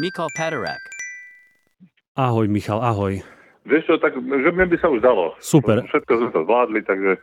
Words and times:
Michal 0.00 0.32
Paterak. 0.32 0.80
Ahoj 2.16 2.48
Michal, 2.48 2.80
ahoj. 2.80 3.20
Vieš 3.68 3.84
čo, 3.84 3.94
tak 4.00 4.16
že 4.16 4.48
mne 4.48 4.64
by 4.72 4.76
sa 4.80 4.88
už 4.88 5.04
dalo. 5.04 5.36
Super. 5.44 5.84
Všetko 5.84 6.12
sme 6.16 6.28
to 6.32 6.40
zvládli, 6.48 6.80
takže 6.88 7.20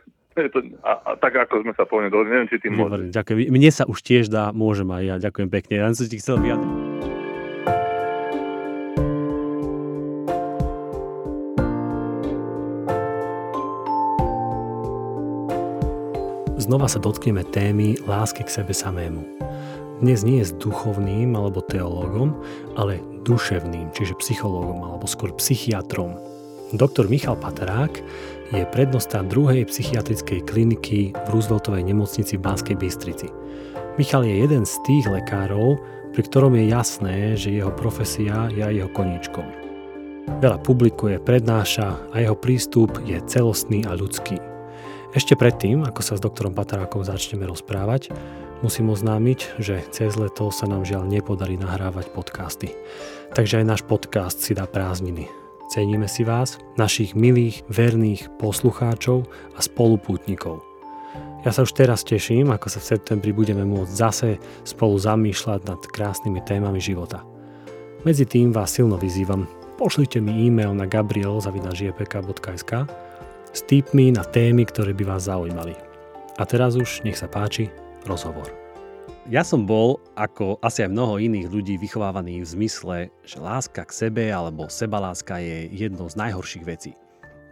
to, 0.54 0.62
a, 0.86 0.92
a, 0.94 1.10
tak 1.18 1.34
ako 1.34 1.66
sme 1.66 1.74
sa 1.74 1.82
povedali, 1.82 2.14
dohodli, 2.14 2.30
neviem, 2.30 2.46
či 2.46 2.62
tým 2.62 2.78
môžem. 2.78 2.86
Výborne, 2.86 3.10
ďakujem. 3.10 3.50
Mne 3.50 3.70
sa 3.74 3.82
už 3.90 3.98
tiež 4.06 4.30
dá, 4.30 4.54
môžem 4.54 4.86
aj 4.94 5.02
ja. 5.02 5.14
Ďakujem 5.18 5.50
pekne. 5.50 5.74
Ja 5.82 5.90
som 5.90 6.06
ti 6.06 6.22
chcel 6.22 6.38
vyjadriť. 6.38 6.70
Znova 16.62 16.86
sa 16.86 17.02
dotkneme 17.02 17.42
témy 17.42 17.98
lásky 18.06 18.46
k 18.46 18.54
sebe 18.54 18.70
samému. 18.70 19.26
Dnes 19.98 20.22
nie 20.22 20.46
s 20.46 20.54
duchovným 20.54 21.34
alebo 21.34 21.58
teológom, 21.58 22.38
ale 22.78 23.02
duševným, 23.26 23.90
čiže 23.90 24.14
psychológom 24.22 24.78
alebo 24.86 25.10
skôr 25.10 25.34
psychiatrom. 25.34 26.14
Doktor 26.70 27.10
Michal 27.10 27.34
Paterák 27.34 27.98
je 28.54 28.62
prednosta 28.70 29.26
druhej 29.26 29.66
psychiatrickej 29.66 30.46
kliniky 30.46 31.10
v 31.10 31.28
Rooseveltovej 31.34 31.82
nemocnici 31.82 32.38
v 32.38 32.44
Banskej 32.46 32.78
Bystrici. 32.78 33.26
Michal 33.98 34.22
je 34.22 34.38
jeden 34.38 34.62
z 34.62 34.78
tých 34.86 35.10
lekárov, 35.10 35.82
pri 36.14 36.22
ktorom 36.30 36.54
je 36.54 36.70
jasné, 36.70 37.34
že 37.34 37.58
jeho 37.58 37.74
profesia 37.74 38.46
je 38.54 38.62
aj 38.62 38.74
jeho 38.78 38.90
koníčkom. 38.94 39.46
Veľa 40.38 40.62
publikuje, 40.62 41.18
prednáša 41.18 42.14
a 42.14 42.22
jeho 42.22 42.38
prístup 42.38 43.02
je 43.02 43.18
celostný 43.26 43.82
a 43.82 43.98
ľudský. 43.98 44.38
Ešte 45.10 45.34
predtým, 45.34 45.82
ako 45.82 46.00
sa 46.06 46.14
s 46.14 46.22
doktorom 46.22 46.54
Patarákom 46.54 47.02
začneme 47.02 47.50
rozprávať, 47.50 48.14
musím 48.62 48.90
oznámiť, 48.90 49.60
že 49.62 49.84
cez 49.94 50.18
leto 50.18 50.50
sa 50.50 50.66
nám 50.66 50.82
žiaľ 50.82 51.06
nepodarí 51.06 51.54
nahrávať 51.54 52.10
podcasty. 52.10 52.74
Takže 53.34 53.62
aj 53.62 53.66
náš 53.66 53.82
podcast 53.86 54.42
si 54.42 54.56
dá 54.56 54.66
prázdniny. 54.66 55.28
Ceníme 55.68 56.08
si 56.08 56.24
vás, 56.24 56.56
našich 56.80 57.12
milých, 57.12 57.60
verných 57.68 58.32
poslucháčov 58.40 59.28
a 59.52 59.60
spolupútnikov. 59.60 60.64
Ja 61.46 61.54
sa 61.54 61.62
už 61.62 61.76
teraz 61.76 62.02
teším, 62.02 62.50
ako 62.50 62.66
sa 62.72 62.80
v 62.82 62.88
septembri 62.96 63.30
budeme 63.30 63.62
môcť 63.62 63.92
zase 63.92 64.42
spolu 64.66 64.98
zamýšľať 64.98 65.60
nad 65.68 65.80
krásnymi 65.84 66.40
témami 66.42 66.80
života. 66.82 67.22
Medzi 68.02 68.26
tým 68.26 68.50
vás 68.50 68.74
silno 68.74 68.98
vyzývam, 68.98 69.46
pošlite 69.78 70.18
mi 70.18 70.48
e-mail 70.48 70.74
na 70.74 70.88
gabriel.jpk.sk 70.88 72.72
s 73.54 73.60
tipmi 73.64 74.10
na 74.10 74.26
témy, 74.26 74.66
ktoré 74.66 74.90
by 74.96 75.04
vás 75.04 75.30
zaujímali. 75.30 75.76
A 76.38 76.42
teraz 76.46 76.74
už, 76.74 77.02
nech 77.06 77.18
sa 77.18 77.28
páči, 77.30 77.70
rozhovor. 78.08 78.48
Ja 79.28 79.44
som 79.44 79.68
bol, 79.68 80.00
ako 80.16 80.56
asi 80.64 80.88
aj 80.88 80.90
mnoho 80.96 81.20
iných 81.20 81.52
ľudí, 81.52 81.76
vychovávaný 81.76 82.40
v 82.40 82.48
zmysle, 82.48 82.96
že 83.28 83.36
láska 83.36 83.84
k 83.84 83.92
sebe 83.92 84.32
alebo 84.32 84.72
sebaláska 84.72 85.36
je 85.36 85.68
jednou 85.68 86.08
z 86.08 86.16
najhorších 86.16 86.64
vecí. 86.64 86.96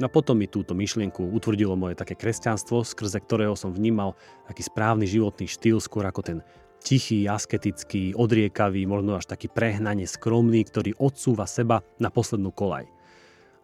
No 0.00 0.08
potom 0.08 0.40
mi 0.40 0.48
túto 0.48 0.72
myšlienku 0.72 1.20
utvrdilo 1.36 1.76
moje 1.76 1.96
také 1.96 2.16
kresťanstvo, 2.16 2.84
skrze 2.84 3.20
ktorého 3.20 3.56
som 3.56 3.72
vnímal 3.72 4.16
taký 4.48 4.64
správny 4.64 5.04
životný 5.08 5.48
štýl, 5.48 5.80
skôr 5.80 6.04
ako 6.08 6.20
ten 6.24 6.38
tichý, 6.84 7.28
asketický, 7.28 8.12
odriekavý, 8.12 8.84
možno 8.84 9.16
až 9.16 9.28
taký 9.28 9.48
prehnane 9.48 10.04
skromný, 10.04 10.64
ktorý 10.68 10.96
odsúva 11.00 11.48
seba 11.48 11.80
na 11.96 12.12
poslednú 12.12 12.52
kolaj. 12.52 12.88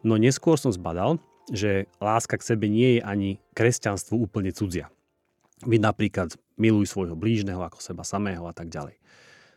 No 0.02 0.18
neskôr 0.18 0.56
som 0.56 0.72
zbadal, 0.72 1.20
že 1.52 1.86
láska 2.00 2.40
k 2.40 2.44
sebe 2.44 2.66
nie 2.66 2.98
je 2.98 3.00
ani 3.04 3.30
kresťanstvu 3.54 4.16
úplne 4.16 4.50
cudzia. 4.50 4.90
Vy 5.62 5.78
napríklad 5.78 6.34
miluj 6.62 6.86
svojho 6.86 7.18
blížneho 7.18 7.58
ako 7.58 7.82
seba 7.82 8.06
samého 8.06 8.46
a 8.46 8.54
tak 8.54 8.70
ďalej. 8.70 8.94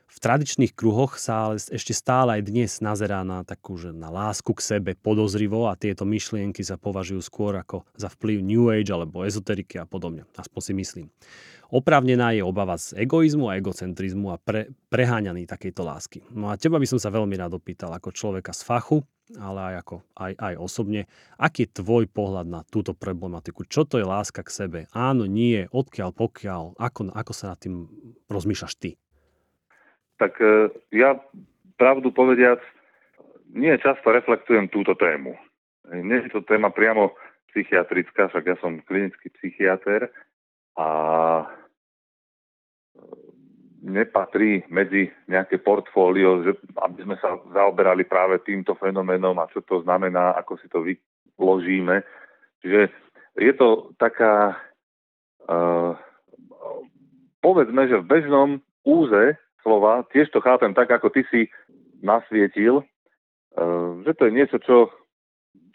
V 0.06 0.18
tradičných 0.24 0.72
kruhoch 0.72 1.20
sa 1.20 1.50
ale 1.50 1.60
ešte 1.60 1.92
stále 1.92 2.40
aj 2.40 2.42
dnes 2.48 2.72
nazerá 2.80 3.26
na 3.28 3.44
takú, 3.44 3.76
že 3.76 3.92
na 3.92 4.08
lásku 4.08 4.48
k 4.56 4.64
sebe 4.64 4.92
podozrivo 4.96 5.68
a 5.68 5.76
tieto 5.76 6.08
myšlienky 6.08 6.64
sa 6.64 6.80
považujú 6.80 7.20
skôr 7.20 7.58
ako 7.60 7.84
za 8.00 8.08
vplyv 8.08 8.38
New 8.40 8.72
Age 8.72 8.96
alebo 8.96 9.28
ezoteriky 9.28 9.76
a 9.82 9.84
podobne. 9.84 10.24
Aspoň 10.40 10.62
si 10.62 10.74
myslím. 10.78 11.08
Oprávnená 11.74 12.32
je 12.32 12.46
obava 12.46 12.78
z 12.78 12.94
egoizmu 12.96 13.50
a 13.50 13.58
egocentrizmu 13.58 14.32
a 14.32 14.38
pre, 14.38 14.72
preháňaný 14.94 15.50
takejto 15.50 15.82
lásky. 15.82 16.20
No 16.32 16.54
a 16.54 16.56
teba 16.56 16.78
by 16.78 16.88
som 16.88 17.02
sa 17.02 17.10
veľmi 17.10 17.36
rád 17.36 17.58
opýtal 17.58 17.90
ako 17.92 18.14
človeka 18.14 18.54
z 18.54 18.62
fachu, 18.62 19.02
ale 19.42 19.74
aj, 19.74 19.76
ako, 19.82 19.96
aj, 20.16 20.34
aj 20.38 20.54
osobne. 20.62 21.02
Aký 21.42 21.66
je 21.66 21.82
tvoj 21.82 22.06
pohľad 22.06 22.46
na 22.46 22.62
túto 22.70 22.94
problematiku? 22.94 23.66
Čo 23.66 23.90
to 23.90 23.98
je 23.98 24.06
láska 24.06 24.46
k 24.46 24.54
sebe? 24.54 24.80
Áno, 24.94 25.26
nie, 25.26 25.66
odkiaľ, 25.74 26.14
pokiaľ? 26.14 26.78
Ako, 26.78 27.10
ako 27.10 27.32
sa 27.34 27.52
nad 27.52 27.60
tým 27.60 27.90
rozmýšľaš 28.30 28.74
ty? 28.78 29.02
Tak 30.16 30.40
e, 30.40 30.72
ja 30.96 31.20
pravdu 31.76 32.12
povediac, 32.12 32.60
nie 33.56 33.76
často 33.80 34.12
reflektujem 34.12 34.68
túto 34.72 34.96
tému. 34.96 35.36
Nie 35.92 36.26
je 36.26 36.34
to 36.34 36.42
téma 36.44 36.74
priamo 36.74 37.14
psychiatrická, 37.54 38.28
však 38.28 38.46
ja 38.52 38.58
som 38.60 38.84
klinický 38.84 39.32
psychiatr 39.40 40.12
a 40.76 40.88
nepatrí 43.86 44.66
medzi 44.68 45.14
nejaké 45.30 45.62
portfólio, 45.62 46.42
že, 46.42 46.52
aby 46.82 47.06
sme 47.06 47.16
sa 47.22 47.38
zaoberali 47.54 48.04
práve 48.04 48.42
týmto 48.42 48.74
fenoménom 48.76 49.38
a 49.38 49.48
čo 49.54 49.62
to 49.62 49.86
znamená, 49.86 50.34
ako 50.36 50.58
si 50.58 50.68
to 50.68 50.82
vyložíme. 50.82 52.02
Čiže 52.66 52.90
je 53.38 53.54
to 53.54 53.94
taká, 54.02 54.58
uh, 55.46 55.94
povedzme, 57.46 57.86
že 57.86 58.02
v 58.02 58.10
bežnom 58.10 58.50
úze 58.82 59.38
slova, 59.66 60.06
tiež 60.14 60.30
to 60.30 60.38
chápem 60.46 60.78
tak, 60.78 60.94
ako 60.94 61.10
ty 61.10 61.26
si 61.34 61.50
nasvietil, 62.06 62.86
uh, 62.86 64.06
že 64.06 64.14
to 64.14 64.30
je 64.30 64.32
niečo, 64.38 64.58
čo, 64.62 64.94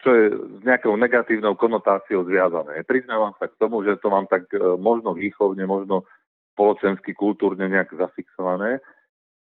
čo 0.06 0.08
je 0.14 0.24
s 0.30 0.62
nejakou 0.62 0.94
negatívnou 0.94 1.58
konotáciou 1.58 2.22
zviazané. 2.22 2.86
Priznávam 2.86 3.34
sa 3.42 3.50
k 3.50 3.58
tomu, 3.58 3.82
že 3.82 3.98
to 3.98 4.14
mám 4.14 4.30
tak 4.30 4.46
uh, 4.54 4.78
možno 4.78 5.18
výchovne, 5.18 5.66
možno 5.66 6.06
spoločensky, 6.54 7.18
kultúrne 7.18 7.66
nejak 7.66 7.90
zafixované, 7.98 8.78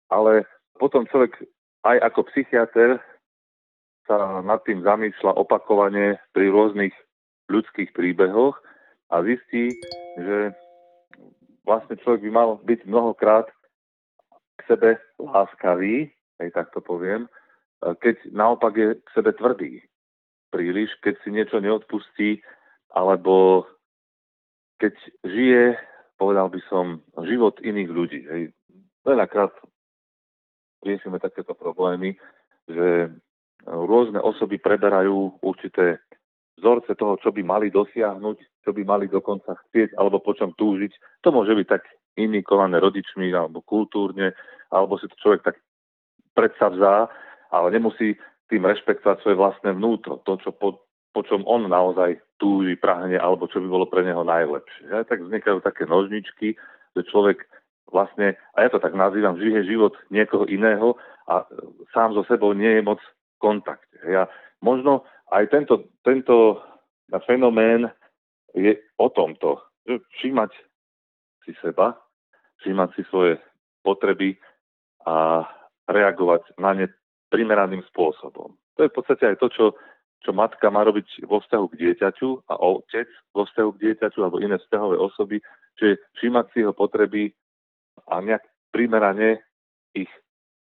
ale 0.07 0.47
potom 0.78 1.09
človek 1.11 1.43
aj 1.83 1.97
ako 2.13 2.21
psychiatr 2.31 3.03
sa 4.07 4.45
nad 4.45 4.63
tým 4.63 4.87
zamýšľa 4.87 5.34
opakovane 5.34 6.23
pri 6.31 6.47
rôznych 6.53 6.95
ľudských 7.51 7.91
príbehoch 7.95 8.55
a 9.11 9.23
zistí, 9.23 9.75
že 10.19 10.55
vlastne 11.67 11.99
človek 11.99 12.23
by 12.27 12.31
mal 12.31 12.49
byť 12.63 12.87
mnohokrát 12.87 13.51
k 14.56 14.61
sebe 14.67 14.91
láskavý, 15.21 16.11
aj 16.41 16.49
tak 16.53 16.67
to 16.72 16.81
poviem, 16.81 17.28
keď 17.81 18.17
naopak 18.33 18.75
je 18.77 18.89
k 18.97 19.09
sebe 19.12 19.31
tvrdý. 19.37 19.72
Príliš, 20.49 20.93
keď 21.05 21.15
si 21.21 21.28
niečo 21.31 21.61
neodpustí, 21.61 22.41
alebo 22.93 23.66
keď 24.81 24.97
žije 25.25 25.77
povedal 26.16 26.49
by 26.49 26.61
som, 26.69 27.05
život 27.28 27.61
iných 27.61 27.91
ľudí. 27.93 28.21
Hej. 28.25 28.43
Veľakrát 29.05 29.53
riešime 30.83 31.21
takéto 31.21 31.53
problémy, 31.53 32.16
že 32.66 33.12
rôzne 33.69 34.19
osoby 34.19 34.59
preberajú 34.59 35.39
určité 35.45 36.00
vzorce 36.66 36.99
toho, 36.99 37.15
čo 37.22 37.31
by 37.31 37.47
mali 37.47 37.71
dosiahnuť, 37.71 38.66
čo 38.66 38.71
by 38.75 38.82
mali 38.82 39.06
dokonca 39.06 39.54
chcieť 39.54 39.94
alebo 39.94 40.19
po 40.19 40.34
čom 40.34 40.50
túžiť. 40.59 41.22
To 41.22 41.31
môže 41.31 41.54
byť 41.54 41.66
tak 41.71 41.87
indikované 42.19 42.82
rodičmi 42.82 43.31
alebo 43.31 43.62
kultúrne, 43.62 44.34
alebo 44.75 44.99
si 44.99 45.06
to 45.06 45.15
človek 45.22 45.47
tak 45.47 45.56
predsavzá, 46.34 47.06
ale 47.54 47.71
nemusí 47.71 48.19
tým 48.50 48.66
rešpektovať 48.66 49.22
svoje 49.22 49.38
vlastné 49.38 49.78
vnútro, 49.78 50.19
to, 50.27 50.34
čo 50.43 50.50
po, 50.50 50.82
po 51.15 51.22
čom 51.22 51.47
on 51.47 51.71
naozaj 51.71 52.19
túži, 52.43 52.75
prahne, 52.75 53.15
alebo 53.15 53.47
čo 53.47 53.62
by 53.62 53.69
bolo 53.71 53.87
pre 53.87 54.03
neho 54.03 54.27
najlepšie. 54.27 54.91
Ja, 54.91 55.06
tak 55.06 55.22
vznikajú 55.22 55.62
také 55.62 55.87
nožničky, 55.87 56.59
že 56.98 57.03
človek 57.06 57.47
vlastne, 57.94 58.34
a 58.59 58.66
ja 58.66 58.69
to 58.75 58.83
tak 58.83 58.98
nazývam, 58.98 59.38
žije 59.38 59.71
život 59.71 59.94
niekoho 60.10 60.50
iného 60.50 60.98
a 61.31 61.47
sám 61.94 62.18
so 62.18 62.27
sebou 62.27 62.51
nie 62.59 62.78
je 62.78 62.83
moc 62.83 62.98
v 62.98 63.39
kontakte. 63.39 63.98
Ja, 64.03 64.27
možno 64.59 65.07
aj 65.33 65.45
tento, 65.51 65.91
tento 66.07 66.63
fenomén 67.27 67.91
je 68.55 68.77
o 68.99 69.09
tomto, 69.11 69.63
všímať 69.87 70.51
si 71.47 71.53
seba, 71.63 71.95
všímať 72.63 72.89
si 72.95 73.03
svoje 73.11 73.39
potreby 73.83 74.34
a 75.07 75.47
reagovať 75.87 76.59
na 76.59 76.75
ne 76.75 76.87
primeraným 77.31 77.83
spôsobom. 77.91 78.55
To 78.77 78.81
je 78.83 78.91
v 78.91 78.97
podstate 78.97 79.25
aj 79.34 79.39
to, 79.39 79.49
čo 79.51 79.65
čo 80.27 80.34
matka 80.34 80.67
má 80.75 80.83
robiť 80.83 81.23
vo 81.31 81.39
vzťahu 81.39 81.67
k 81.71 81.78
dieťaťu 81.87 82.51
a 82.51 82.55
otec 82.59 83.07
vo 83.31 83.47
vzťahu 83.47 83.71
k 83.77 83.81
dieťaťu 83.87 84.19
alebo 84.27 84.43
iné 84.43 84.59
vzťahové 84.59 84.99
osoby, 84.99 85.39
čiže 85.78 86.03
všímať 86.19 86.45
si 86.51 86.57
jeho 86.67 86.75
potreby 86.75 87.31
a 88.11 88.19
nejak 88.19 88.43
primerane 88.75 89.39
ich 89.95 90.11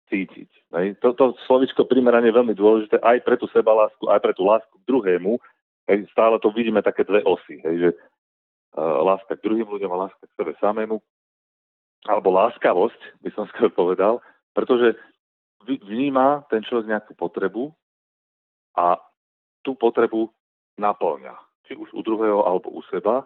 cítiť. 0.08 0.50
Hej. 0.76 1.00
Toto 1.00 1.36
slovičko 1.48 1.88
primerane 1.88 2.28
je 2.28 2.36
veľmi 2.36 2.54
dôležité 2.54 3.00
aj 3.00 3.24
pre 3.24 3.36
tú 3.40 3.48
sebalásku, 3.50 4.04
aj 4.08 4.20
pre 4.20 4.32
tú 4.36 4.44
lásku 4.44 4.74
k 4.74 4.88
druhému. 4.88 5.40
Hej. 5.88 6.08
Stále 6.12 6.36
to 6.40 6.52
vidíme 6.52 6.84
také 6.84 7.04
dve 7.04 7.24
osy, 7.24 7.60
hej, 7.64 7.76
že 7.80 7.90
uh, 7.92 9.00
láska 9.04 9.36
k 9.36 9.44
druhým 9.44 9.68
ľuďom 9.68 9.90
a 9.92 10.08
láska 10.08 10.24
k 10.24 10.36
sebe 10.36 10.52
samému. 10.60 11.00
Alebo 12.04 12.28
láskavosť, 12.36 13.24
by 13.24 13.30
som 13.32 13.48
skôr 13.48 13.72
povedal, 13.72 14.20
pretože 14.52 14.92
vníma 15.64 16.44
ten 16.52 16.60
človek 16.60 16.92
nejakú 16.92 17.12
potrebu 17.16 17.72
a 18.76 19.00
tú 19.64 19.72
potrebu 19.72 20.28
naplňa. 20.76 21.32
Či 21.64 21.80
už 21.80 21.88
u 21.96 22.04
druhého 22.04 22.44
alebo 22.44 22.68
u 22.68 22.84
seba, 22.92 23.24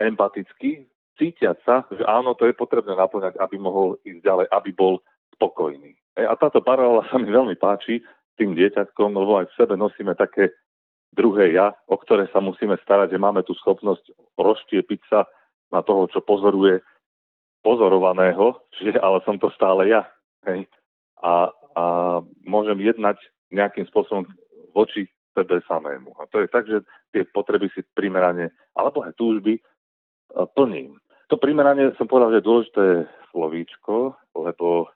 empaticky, 0.00 0.88
cítiať 1.20 1.60
sa, 1.68 1.84
že 1.92 2.00
áno, 2.08 2.32
to 2.32 2.48
je 2.48 2.56
potrebné 2.56 2.96
naplňať, 2.96 3.36
aby 3.36 3.60
mohol 3.60 4.00
ísť 4.08 4.24
ďalej, 4.24 4.46
aby 4.48 4.70
bol 4.72 5.04
spokojný. 5.40 5.96
E, 6.20 6.22
a 6.28 6.36
táto 6.36 6.60
paralela 6.60 7.08
sa 7.08 7.16
mi 7.16 7.32
veľmi 7.32 7.56
páči 7.56 8.04
tým 8.36 8.52
dieťatkom, 8.52 9.16
lebo 9.16 9.40
aj 9.40 9.48
v 9.48 9.56
sebe 9.56 9.74
nosíme 9.80 10.12
také 10.12 10.52
druhé 11.16 11.56
ja, 11.56 11.72
o 11.88 11.96
ktoré 11.96 12.28
sa 12.28 12.44
musíme 12.44 12.76
starať, 12.84 13.16
že 13.16 13.18
máme 13.18 13.40
tú 13.42 13.56
schopnosť 13.56 14.12
rozštiepiť 14.36 15.00
sa 15.08 15.24
na 15.72 15.80
toho, 15.80 16.06
čo 16.12 16.20
pozoruje 16.20 16.84
pozorovaného, 17.64 18.60
čiže 18.76 19.00
ale 19.00 19.24
som 19.24 19.40
to 19.40 19.48
stále 19.56 19.88
ja. 19.88 20.06
Hej. 20.48 20.68
A, 21.20 21.52
a 21.76 21.84
môžem 22.44 22.80
jednať 22.80 23.20
nejakým 23.52 23.84
spôsobom 23.90 24.24
voči 24.72 25.10
sebe 25.36 25.60
samému. 25.66 26.14
A 26.18 26.26
to 26.30 26.40
je 26.42 26.48
tak, 26.48 26.64
že 26.66 26.80
tie 27.12 27.26
potreby 27.28 27.68
si 27.74 27.84
primerane, 27.94 28.50
alebo 28.74 29.04
aj 29.04 29.14
túžby, 29.18 29.58
e, 29.58 29.62
plním. 30.56 30.96
To 31.30 31.38
primeranie 31.38 31.94
som 31.94 32.10
povedal, 32.10 32.34
že 32.34 32.38
je 32.42 32.48
dôležité 32.48 32.86
slovíčko, 33.30 34.18
lebo 34.34 34.90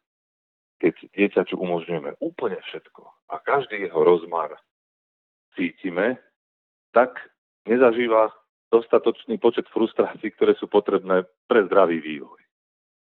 keď 0.85 1.01
dieťaču 1.17 1.57
umožňujeme 1.57 2.21
úplne 2.21 2.61
všetko 2.69 3.09
a 3.33 3.41
každý 3.41 3.89
jeho 3.89 4.05
rozmar 4.05 4.53
cítime, 5.57 6.21
tak 6.93 7.17
nezažíva 7.65 8.29
dostatočný 8.69 9.41
počet 9.41 9.65
frustrácií, 9.73 10.29
ktoré 10.37 10.53
sú 10.61 10.69
potrebné 10.69 11.25
pre 11.49 11.65
zdravý 11.65 12.05
vývoj. 12.05 12.37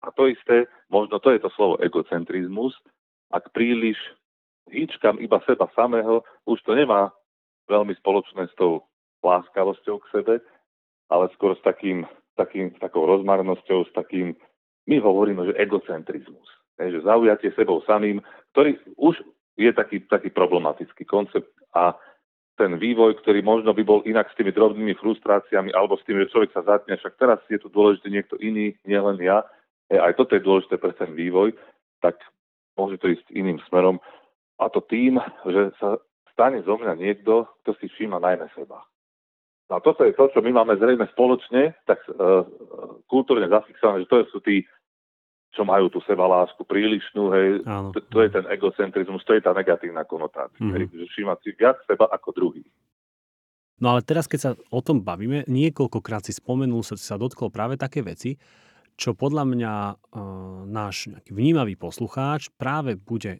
A 0.00 0.08
to 0.16 0.32
isté, 0.32 0.64
možno 0.88 1.20
to 1.20 1.28
je 1.28 1.44
to 1.44 1.52
slovo 1.52 1.76
egocentrizmus, 1.84 2.72
ak 3.36 3.52
príliš 3.52 4.00
hýčkam 4.72 5.20
iba 5.20 5.36
seba 5.44 5.68
samého, 5.76 6.24
už 6.48 6.64
to 6.64 6.72
nemá 6.72 7.12
veľmi 7.68 7.92
spoločné 8.00 8.48
s 8.48 8.54
tou 8.56 8.80
láskavosťou 9.20 10.00
k 10.00 10.10
sebe, 10.16 10.34
ale 11.12 11.28
skôr 11.36 11.52
s 11.52 11.60
takým, 11.60 12.08
takým, 12.40 12.72
takou 12.80 13.04
rozmarnosťou, 13.04 13.84
s 13.84 13.92
takým, 13.92 14.32
my 14.88 14.96
hovoríme, 15.04 15.52
že 15.52 15.60
egocentrizmus. 15.60 16.48
Že 16.78 17.02
zaujatie 17.02 17.50
sebou 17.58 17.82
samým, 17.82 18.22
ktorý 18.54 18.78
už 18.94 19.18
je 19.58 19.70
taký, 19.74 20.06
taký 20.06 20.30
problematický 20.30 21.02
koncept 21.02 21.50
a 21.74 21.98
ten 22.58 22.74
vývoj, 22.78 23.22
ktorý 23.22 23.42
možno 23.42 23.70
by 23.74 23.82
bol 23.86 24.00
inak 24.06 24.30
s 24.30 24.38
tými 24.38 24.50
drobnými 24.50 24.94
frustráciami 24.98 25.70
alebo 25.74 25.98
s 25.98 26.06
tým, 26.06 26.22
že 26.22 26.30
človek 26.30 26.50
sa 26.54 26.66
zatne, 26.66 26.98
však 26.98 27.14
teraz 27.18 27.38
je 27.46 27.58
tu 27.58 27.70
dôležitý 27.70 28.10
niekto 28.10 28.34
iný, 28.42 28.74
nielen 28.82 29.18
ja, 29.22 29.46
e, 29.90 29.98
aj 29.98 30.18
toto 30.18 30.34
je 30.34 30.42
dôležité 30.42 30.78
pre 30.78 30.90
ten 30.94 31.14
vývoj, 31.14 31.54
tak 32.02 32.18
môže 32.74 32.98
to 32.98 33.10
ísť 33.10 33.30
iným 33.34 33.62
smerom. 33.70 34.02
A 34.58 34.66
to 34.70 34.82
tým, 34.82 35.22
že 35.46 35.70
sa 35.78 36.02
stane 36.34 36.62
zo 36.66 36.74
mňa 36.78 36.94
niekto, 36.98 37.46
kto 37.62 37.78
si 37.78 37.86
všíma 37.90 38.18
najmä 38.22 38.50
seba. 38.54 38.82
No 39.70 39.78
a 39.78 39.84
toto 39.84 40.02
je 40.02 40.16
to, 40.16 40.30
čo 40.32 40.40
my 40.42 40.50
máme 40.54 40.80
zrejme 40.80 41.04
spoločne, 41.12 41.76
tak 41.84 42.00
uh, 42.08 42.46
kultúrne 43.04 43.52
zafixované, 43.52 44.06
že 44.06 44.10
to 44.10 44.16
sú 44.32 44.38
tí 44.40 44.64
čo 45.52 45.64
majú 45.64 45.88
tú 45.88 45.98
sebalásku 46.04 46.60
prílišnú, 46.62 47.22
hej, 47.32 47.48
Áno. 47.64 47.90
to, 47.90 48.04
to 48.04 48.18
je 48.20 48.30
ten 48.30 48.44
egocentrizmus, 48.46 49.24
to 49.24 49.34
je 49.34 49.42
tá 49.42 49.56
negatívna 49.56 50.04
konotácia, 50.04 50.60
mm-hmm. 50.60 50.76
hej, 50.76 50.84
že 50.92 51.06
všímať 51.08 51.38
si 51.40 51.50
viac 51.56 51.76
seba 51.88 52.06
ako 52.12 52.28
druhý. 52.36 52.62
No 53.78 53.94
ale 53.94 54.02
teraz, 54.02 54.26
keď 54.26 54.40
sa 54.42 54.50
o 54.74 54.80
tom 54.82 55.06
bavíme, 55.06 55.46
niekoľkokrát 55.46 56.26
si 56.26 56.34
spomenul, 56.34 56.82
sa, 56.82 56.98
sa 56.98 57.14
dotkol 57.14 57.48
práve 57.48 57.78
také 57.78 58.02
veci, 58.02 58.34
čo 58.98 59.14
podľa 59.14 59.44
mňa 59.46 59.74
e, 59.78 59.94
náš 60.66 61.06
nejaký 61.06 61.30
vnímavý 61.30 61.78
poslucháč 61.78 62.50
práve 62.58 62.98
bude 62.98 63.38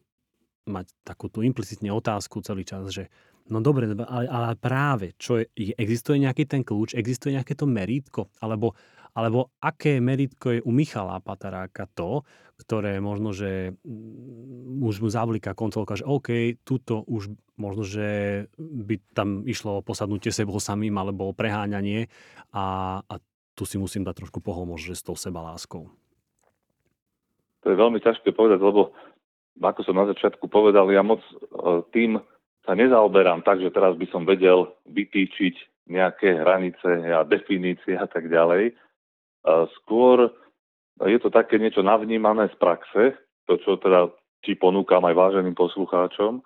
mať 0.70 0.94
takúto 1.02 1.42
implicitne 1.42 1.90
otázku 1.90 2.38
celý 2.46 2.62
čas, 2.62 2.86
že 2.94 3.10
no 3.50 3.58
dobre, 3.58 3.90
ale, 3.90 4.30
ale 4.30 4.54
práve, 4.54 5.18
čo 5.18 5.42
je, 5.42 5.74
existuje 5.74 6.22
nejaký 6.22 6.46
ten 6.46 6.62
kľúč, 6.62 6.94
existuje 6.94 7.34
nejaké 7.34 7.58
to 7.58 7.66
merítko, 7.66 8.30
alebo 8.38 8.78
alebo 9.14 9.52
aké 9.62 10.00
meritko 10.02 10.58
je 10.58 10.60
u 10.64 10.70
Michala 10.72 11.20
Pataráka 11.22 11.86
to, 11.92 12.26
ktoré 12.58 12.98
možno, 12.98 13.30
že 13.30 13.78
mm, 13.86 14.82
už 14.82 15.04
mu 15.04 15.08
zavlíka 15.08 15.54
kontrolka, 15.54 15.94
že 15.94 16.08
OK, 16.08 16.58
tuto 16.66 17.06
už 17.06 17.30
možno, 17.54 17.86
že 17.86 18.08
by 18.58 18.98
tam 19.14 19.46
išlo 19.46 19.78
o 19.78 19.84
posadnutie 19.86 20.34
sebou 20.34 20.58
samým 20.58 20.94
alebo 20.98 21.30
preháňanie 21.34 22.10
a, 22.50 22.98
a 23.06 23.14
tu 23.54 23.66
si 23.66 23.78
musím 23.78 24.06
dať 24.06 24.26
trošku 24.26 24.38
pohomôcť, 24.42 24.94
že 24.94 24.98
s 24.98 25.06
tou 25.06 25.18
sebaláskou. 25.18 25.90
To 27.62 27.66
je 27.66 27.76
veľmi 27.76 27.98
ťažké 27.98 28.30
povedať, 28.30 28.62
lebo 28.62 28.94
ako 29.58 29.82
som 29.82 29.98
na 29.98 30.06
začiatku 30.06 30.46
povedal, 30.46 30.86
ja 30.94 31.02
moc 31.02 31.18
e, 31.26 31.34
tým 31.90 32.22
sa 32.62 32.78
nezaoberám 32.78 33.42
tak, 33.42 33.58
že 33.58 33.74
teraz 33.74 33.98
by 33.98 34.06
som 34.14 34.22
vedel 34.22 34.70
vytýčiť 34.86 35.88
nejaké 35.90 36.38
hranice 36.38 37.10
a 37.10 37.26
definície 37.26 37.98
a 37.98 38.06
tak 38.06 38.28
ďalej. 38.28 38.76
Skôr 39.82 40.32
je 41.06 41.18
to 41.22 41.30
také 41.30 41.62
niečo 41.62 41.80
navnímané 41.80 42.50
z 42.50 42.56
praxe, 42.58 43.14
to, 43.46 43.56
čo 43.62 43.78
teda 43.78 44.10
ti 44.42 44.58
ponúkam 44.58 45.02
aj 45.06 45.14
váženým 45.14 45.54
poslucháčom. 45.54 46.42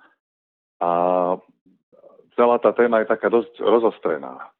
A 0.83 0.91
celá 2.37 2.57
tá 2.61 2.73
téma 2.77 3.01
je 3.01 3.13
taká 3.13 3.33
dosť 3.33 3.61
rozostrená. 3.61 4.53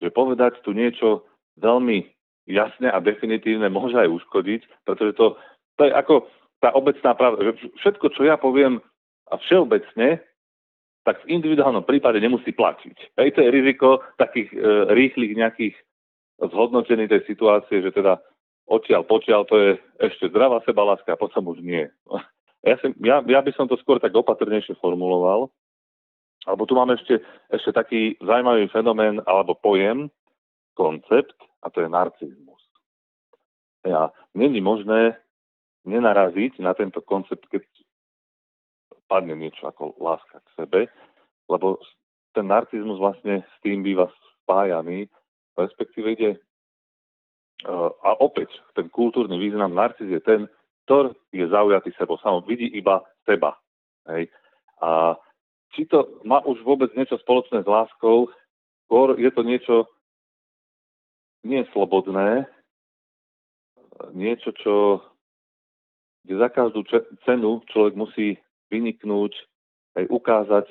Že 0.00 0.10
povedať 0.10 0.60
tu 0.64 0.72
niečo 0.72 1.28
veľmi 1.60 2.08
jasne 2.48 2.92
a 2.92 3.00
definitívne 3.00 3.68
môže 3.72 3.96
aj 3.96 4.10
uškodiť, 4.10 4.84
pretože 4.84 5.12
to, 5.16 5.36
to 5.80 5.82
je 5.88 5.92
ako 5.92 6.28
tá 6.60 6.72
obecná 6.72 7.12
pravda, 7.16 7.52
že 7.52 7.72
všetko, 7.80 8.06
čo 8.16 8.22
ja 8.24 8.36
poviem 8.40 8.80
a 9.28 9.36
všeobecne, 9.40 10.20
tak 11.04 11.20
v 11.24 11.36
individuálnom 11.36 11.84
prípade 11.84 12.16
nemusí 12.16 12.52
platiť. 12.56 13.20
Hej, 13.20 13.36
to 13.36 13.40
je 13.44 13.48
riziko 13.52 14.00
takých 14.16 14.48
e, 14.56 14.58
rýchlych 14.92 15.36
nejakých 15.36 15.74
zhodnotení 16.40 17.06
tej 17.06 17.22
situácie, 17.28 17.82
že 17.82 17.94
teda 17.94 18.18
odtiaľ 18.66 19.04
potiaľ 19.04 19.40
to 19.46 19.54
je 19.60 19.70
ešte 20.00 20.32
zdravá 20.32 20.64
sebaláska 20.64 21.14
a 21.14 21.20
potom 21.20 21.52
už 21.52 21.60
nie. 21.60 21.86
Ja, 22.64 22.80
si, 22.80 22.88
ja, 23.04 23.20
ja 23.20 23.40
by 23.44 23.52
som 23.52 23.68
to 23.68 23.76
skôr 23.76 24.00
tak 24.00 24.16
opatrnejšie 24.16 24.80
formuloval, 24.80 25.52
alebo 26.48 26.64
tu 26.64 26.72
máme 26.76 26.96
ešte, 26.96 27.20
ešte 27.52 27.76
taký 27.76 28.00
zaujímavý 28.24 28.68
fenomén 28.72 29.20
alebo 29.28 29.52
pojem, 29.56 30.08
koncept, 30.74 31.36
a 31.62 31.70
to 31.70 31.80
je 31.84 31.88
narcizmus. 31.88 32.62
Ja, 33.84 34.10
není 34.34 34.64
možné 34.64 35.16
nenaraziť 35.84 36.58
na 36.60 36.72
tento 36.72 37.04
koncept, 37.04 37.44
keď 37.52 37.62
padne 39.06 39.36
niečo 39.36 39.68
ako 39.68 40.00
láska 40.00 40.40
k 40.40 40.48
sebe, 40.56 40.80
lebo 41.52 41.78
ten 42.32 42.48
narcizmus 42.48 42.96
vlastne 42.96 43.44
s 43.44 43.56
tým 43.60 43.84
býva 43.84 44.08
spájaný 44.42 45.06
respektíve 45.56 46.06
ide 46.14 46.30
uh, 47.66 47.90
a 48.02 48.18
opäť 48.20 48.50
ten 48.74 48.90
kultúrny 48.90 49.38
význam 49.38 49.74
narcis 49.74 50.10
je 50.10 50.20
ten, 50.20 50.50
ktorý 50.84 51.16
je 51.32 51.46
zaujatý 51.48 51.90
sebou 51.96 52.20
samom, 52.20 52.44
vidí 52.44 52.68
iba 52.76 53.00
seba. 53.24 53.56
Hej. 54.10 54.28
A 54.84 55.16
či 55.72 55.88
to 55.88 56.20
má 56.22 56.44
už 56.44 56.60
vôbec 56.62 56.92
niečo 56.92 57.16
spoločné 57.18 57.64
s 57.64 57.68
láskou, 57.68 58.28
skôr 58.86 59.16
je 59.16 59.30
to 59.32 59.42
niečo 59.42 59.76
nie 61.44 61.64
slobodné, 61.72 62.48
niečo, 64.12 64.52
čo 64.60 65.00
kde 66.24 66.40
za 66.40 66.48
každú 66.48 66.88
cenu 67.28 67.60
človek 67.68 67.94
musí 68.00 68.40
vyniknúť, 68.72 69.32
aj 70.00 70.04
ukázať 70.08 70.66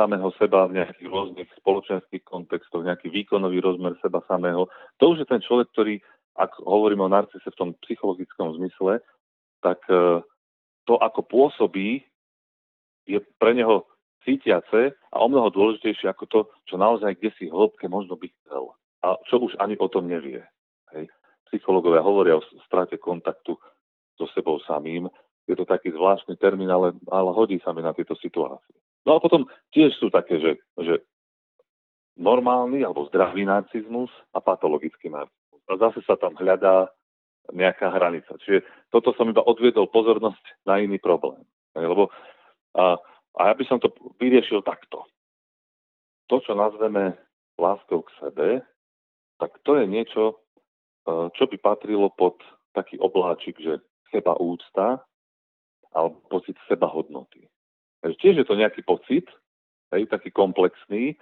samého 0.00 0.32
seba 0.40 0.64
v 0.64 0.80
nejakých 0.80 1.08
rôznych 1.12 1.50
spoločenských 1.60 2.24
kontextoch, 2.24 2.88
nejaký 2.88 3.12
výkonový 3.12 3.60
rozmer 3.60 3.92
seba 4.00 4.24
samého. 4.24 4.64
To 4.96 5.12
už 5.12 5.24
je 5.24 5.28
ten 5.28 5.44
človek, 5.44 5.68
ktorý, 5.76 6.00
ak 6.40 6.56
hovoríme 6.64 7.04
o 7.04 7.12
narcise 7.12 7.44
v 7.44 7.58
tom 7.60 7.70
psychologickom 7.84 8.56
zmysle, 8.56 9.04
tak 9.60 9.84
e, 9.92 10.24
to, 10.88 10.94
ako 10.96 11.20
pôsobí, 11.28 12.00
je 13.04 13.20
pre 13.36 13.52
neho 13.52 13.84
cítiace 14.24 14.96
a 15.12 15.16
o 15.20 15.28
mnoho 15.28 15.52
dôležitejšie 15.52 16.08
ako 16.08 16.24
to, 16.32 16.40
čo 16.64 16.80
naozaj 16.80 17.20
kde 17.20 17.36
si 17.36 17.52
hĺbke 17.52 17.84
možno 17.92 18.16
by 18.16 18.32
chcel. 18.40 18.72
A 19.04 19.20
čo 19.28 19.44
už 19.44 19.52
ani 19.60 19.76
o 19.76 19.88
tom 19.92 20.08
nevie. 20.08 20.40
Hej. 20.96 21.12
Psychológovia 21.52 22.00
hovoria 22.00 22.40
o 22.40 22.46
strate 22.64 22.96
kontaktu 22.96 23.56
so 24.16 24.26
sebou 24.32 24.60
samým. 24.64 25.08
Je 25.48 25.56
to 25.56 25.64
taký 25.68 25.90
zvláštny 25.92 26.36
termín, 26.36 26.70
ale, 26.70 26.94
ale 27.10 27.30
hodí 27.32 27.58
sa 27.64 27.72
mi 27.72 27.80
na 27.84 27.96
tieto 27.96 28.14
situácie. 28.16 28.76
No 29.08 29.16
a 29.16 29.18
potom 29.22 29.48
tiež 29.72 29.96
sú 29.96 30.12
také, 30.12 30.36
že, 30.40 30.60
že 30.76 31.00
normálny 32.20 32.84
alebo 32.84 33.08
zdravý 33.08 33.48
narcizmus 33.48 34.12
a 34.36 34.44
patologický 34.44 35.08
narcizmus. 35.08 35.62
A 35.70 35.80
zase 35.80 36.04
sa 36.04 36.20
tam 36.20 36.36
hľadá 36.36 36.92
nejaká 37.50 37.90
hranica. 37.90 38.36
Čiže 38.44 38.62
toto 38.92 39.16
som 39.16 39.30
iba 39.30 39.42
odviedol 39.42 39.88
pozornosť 39.90 40.68
na 40.68 40.78
iný 40.78 41.00
problém. 41.00 41.40
Lebo, 41.74 42.12
a, 42.76 42.98
a 43.38 43.40
ja 43.50 43.54
by 43.56 43.64
som 43.66 43.78
to 43.80 43.90
vyriešil 44.20 44.62
takto. 44.62 45.06
To, 46.30 46.38
čo 46.44 46.54
nazveme 46.54 47.18
láskou 47.58 48.06
k 48.06 48.10
sebe, 48.22 48.48
tak 49.42 49.56
to 49.66 49.80
je 49.80 49.84
niečo, 49.88 50.22
e, 50.30 50.34
čo 51.34 51.44
by 51.50 51.56
patrilo 51.58 52.12
pod 52.14 52.38
taký 52.76 53.00
obláčik, 53.02 53.58
že 53.58 53.82
seba 54.14 54.38
úcta 54.38 55.02
alebo 55.90 56.22
pocit 56.30 56.54
seba 56.70 56.86
hodnoty. 56.86 57.49
Tiež 58.04 58.40
je 58.40 58.46
to 58.46 58.56
nejaký 58.56 58.80
pocit, 58.82 59.28
hej, 59.92 60.08
taký 60.08 60.32
komplexný, 60.32 61.20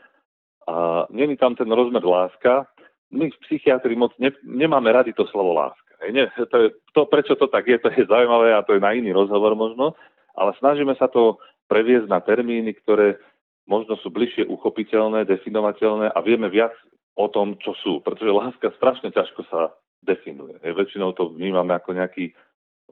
a 0.69 1.07
není 1.11 1.37
tam 1.37 1.57
ten 1.57 1.73
rozmer 1.73 2.05
láska. 2.05 2.69
My 3.09 3.33
v 3.33 3.41
psychiatrii 3.49 3.97
moc 3.97 4.13
ne, 4.21 4.29
nemáme 4.45 4.93
radi 4.93 5.17
to 5.17 5.25
slovo 5.33 5.57
láska. 5.57 5.97
Hej, 6.05 6.11
nie, 6.13 6.27
to, 6.53 6.57
je, 6.61 6.69
to, 6.93 7.09
prečo 7.09 7.35
to 7.41 7.49
tak 7.49 7.67
je, 7.67 7.81
to 7.81 7.89
je 7.91 8.05
zaujímavé 8.05 8.53
a 8.53 8.63
to 8.63 8.77
je 8.77 8.85
na 8.85 8.93
iný 8.93 9.17
rozhovor 9.17 9.57
možno, 9.57 9.97
ale 10.37 10.53
snažíme 10.61 10.93
sa 11.01 11.09
to 11.09 11.41
previesť 11.73 12.07
na 12.07 12.21
termíny, 12.21 12.77
ktoré 12.85 13.17
možno 13.65 13.97
sú 13.99 14.13
bližšie 14.13 14.47
uchopiteľné, 14.47 15.25
definovateľné 15.25 16.13
a 16.13 16.19
vieme 16.21 16.53
viac 16.53 16.73
o 17.17 17.27
tom, 17.33 17.57
čo 17.59 17.73
sú. 17.81 18.05
Pretože 18.05 18.31
láska 18.31 18.69
strašne 18.77 19.09
ťažko 19.11 19.49
sa 19.49 19.73
definuje. 20.05 20.61
Hej, 20.63 20.77
väčšinou 20.77 21.17
to 21.17 21.33
vnímame 21.33 21.75
ako 21.75 21.97
nejaký 21.97 22.37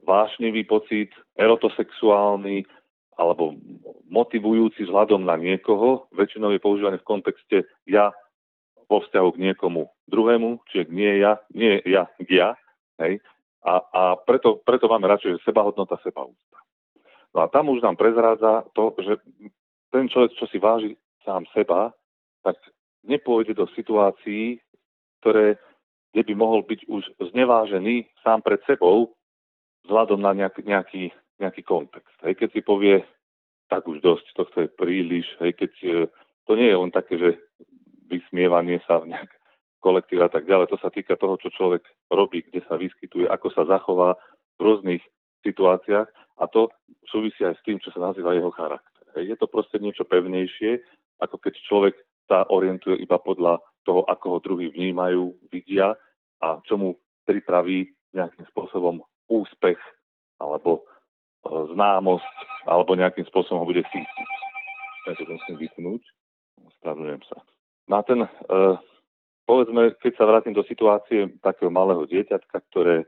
vášnivý 0.03 0.65
pocit, 0.65 1.13
erotosexuálny, 1.37 2.65
alebo 3.17 3.57
motivujúci 4.07 4.87
vzhľadom 4.87 5.25
na 5.25 5.35
niekoho, 5.35 6.07
väčšinou 6.13 6.53
je 6.53 6.61
používaný 6.61 6.97
v 7.01 7.09
kontexte 7.09 7.57
ja 7.89 8.13
vo 8.87 9.03
vzťahu 9.03 9.29
k 9.35 9.41
niekomu 9.51 9.91
druhému, 10.07 10.63
čiže 10.71 10.87
nie 10.93 11.19
ja, 11.19 11.41
nie 11.51 11.83
ja 11.83 12.07
ja, 12.29 12.55
hej, 13.03 13.19
a, 13.67 13.83
a 13.83 14.01
preto, 14.23 14.63
preto 14.63 14.87
máme 14.87 15.11
radšej 15.11 15.43
sebahodnota, 15.43 15.99
sebaúcta. 15.99 16.57
No 17.35 17.43
a 17.43 17.51
tam 17.51 17.67
už 17.67 17.83
nám 17.83 17.99
prezrádza 17.99 18.63
to, 18.71 18.95
že 19.03 19.19
ten 19.91 20.07
človek, 20.07 20.31
čo 20.39 20.47
si 20.47 20.57
váži 20.57 20.95
sám 21.27 21.43
seba, 21.51 21.91
tak 22.47 22.55
nepôjde 23.03 23.59
do 23.59 23.67
situácií, 23.75 24.63
ktoré, 25.19 25.59
kde 26.15 26.21
by 26.31 26.33
mohol 26.39 26.63
byť 26.63 26.87
už 26.87 27.03
znevážený 27.35 28.07
sám 28.23 28.39
pred 28.39 28.63
sebou, 28.63 29.11
vzhľadom 29.83 30.23
na 30.23 30.31
nejaký, 30.31 30.61
nejaký 30.63 31.03
nejaký 31.37 31.61
kontext. 31.63 32.17
Hej, 32.25 32.37
keď 32.37 32.49
si 32.53 32.61
povie, 32.65 33.01
tak 33.67 33.85
už 33.85 34.01
dosť, 34.01 34.25
to 34.33 34.57
je 34.63 34.69
príliš, 34.71 35.27
hej, 35.43 35.53
keď 35.53 35.71
to 36.47 36.51
nie 36.55 36.71
je 36.71 36.77
len 36.79 36.91
také, 36.91 37.19
že 37.19 37.29
vysmievanie 38.07 38.79
sa 38.87 39.03
v 39.03 39.11
nejak 39.11 39.27
kolektív 39.83 40.25
a 40.25 40.31
tak 40.31 40.47
ďalej, 40.47 40.71
to 40.71 40.79
sa 40.79 40.89
týka 40.89 41.19
toho, 41.19 41.35
čo 41.37 41.53
človek 41.53 41.83
robí, 42.09 42.41
kde 42.47 42.63
sa 42.65 42.79
vyskytuje, 42.79 43.27
ako 43.27 43.47
sa 43.53 43.67
zachová 43.67 44.15
v 44.57 44.59
rôznych 44.65 45.03
situáciách 45.45 46.07
a 46.41 46.43
to 46.49 46.71
súvisí 47.05 47.45
aj 47.45 47.59
s 47.59 47.65
tým, 47.67 47.77
čo 47.83 47.93
sa 47.93 48.01
nazýva 48.01 48.33
jeho 48.33 48.49
charakter. 48.55 49.05
Hej, 49.19 49.35
je 49.35 49.37
to 49.37 49.47
proste 49.51 49.77
niečo 49.77 50.07
pevnejšie, 50.07 50.81
ako 51.21 51.37
keď 51.37 51.53
človek 51.67 51.95
sa 52.27 52.43
orientuje 52.51 52.99
iba 52.99 53.19
podľa 53.21 53.61
toho, 53.87 54.03
ako 54.07 54.25
ho 54.35 54.39
druhí 54.43 54.67
vnímajú, 54.73 55.47
vidia 55.47 55.95
a 56.43 56.59
čo 56.67 56.75
mu 56.75 56.89
pripraví 57.23 57.87
nejakým 58.11 58.43
spôsobom 58.51 58.99
úspech 59.31 59.79
alebo 60.39 60.83
známosť 61.73 62.27
alebo 62.67 62.99
nejakým 62.99 63.25
spôsobom 63.31 63.63
ho 63.63 63.69
bude 63.69 63.83
cítiť. 63.87 64.29
Ja 65.07 65.15
to 65.15 65.23
musím 65.27 65.55
vypnúť. 65.55 66.01
Spravujem 66.79 67.23
sa. 67.25 67.39
Na 67.87 68.03
ten, 68.03 68.27
uh, 68.27 68.75
povedzme, 69.47 69.95
keď 70.03 70.13
sa 70.19 70.27
vrátim 70.27 70.51
do 70.51 70.67
situácie 70.67 71.31
takého 71.39 71.71
malého 71.71 72.03
dieťatka, 72.03 72.59
ktoré 72.71 73.07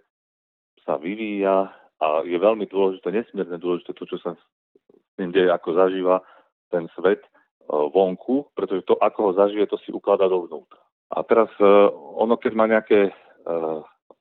sa 0.87 0.95
vyvíja 0.95 1.67
a 1.99 2.23
je 2.23 2.39
veľmi 2.39 2.63
dôležité, 2.71 3.11
nesmierne 3.11 3.59
dôležité 3.59 3.91
to, 3.91 4.07
čo 4.07 4.17
sa 4.23 4.39
s 4.39 5.15
ním 5.19 5.35
deje, 5.35 5.51
ako 5.51 5.75
zažíva 5.75 6.23
ten 6.71 6.87
svet 6.95 7.19
uh, 7.67 7.91
vonku, 7.91 8.47
pretože 8.55 8.87
to, 8.87 8.95
ako 9.03 9.19
ho 9.29 9.31
zažije, 9.35 9.67
to 9.67 9.77
si 9.83 9.91
ukladá 9.91 10.31
dovnútra. 10.31 10.79
A 11.11 11.19
teraz 11.27 11.51
uh, 11.59 11.91
ono, 12.15 12.39
keď 12.39 12.51
má 12.55 12.65
nejaké 12.69 13.11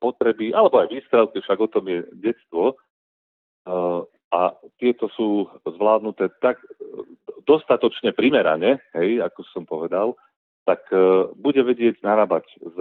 potreby, 0.01 0.55
alebo 0.55 0.81
aj 0.81 0.89
výstrelky, 0.89 1.43
však 1.43 1.59
o 1.61 1.69
tom 1.69 1.85
je 1.91 2.01
detstvo, 2.17 2.79
a 4.29 4.41
tieto 4.77 5.09
sú 5.13 5.49
zvládnuté 5.65 6.29
tak 6.41 6.61
dostatočne 7.49 8.13
primerane, 8.13 8.81
hej, 8.93 9.25
ako 9.25 9.41
som 9.49 9.65
povedal, 9.65 10.13
tak 10.69 10.85
uh, 10.93 11.33
bude 11.33 11.65
vedieť 11.65 12.05
narábať 12.05 12.45
s, 12.61 12.77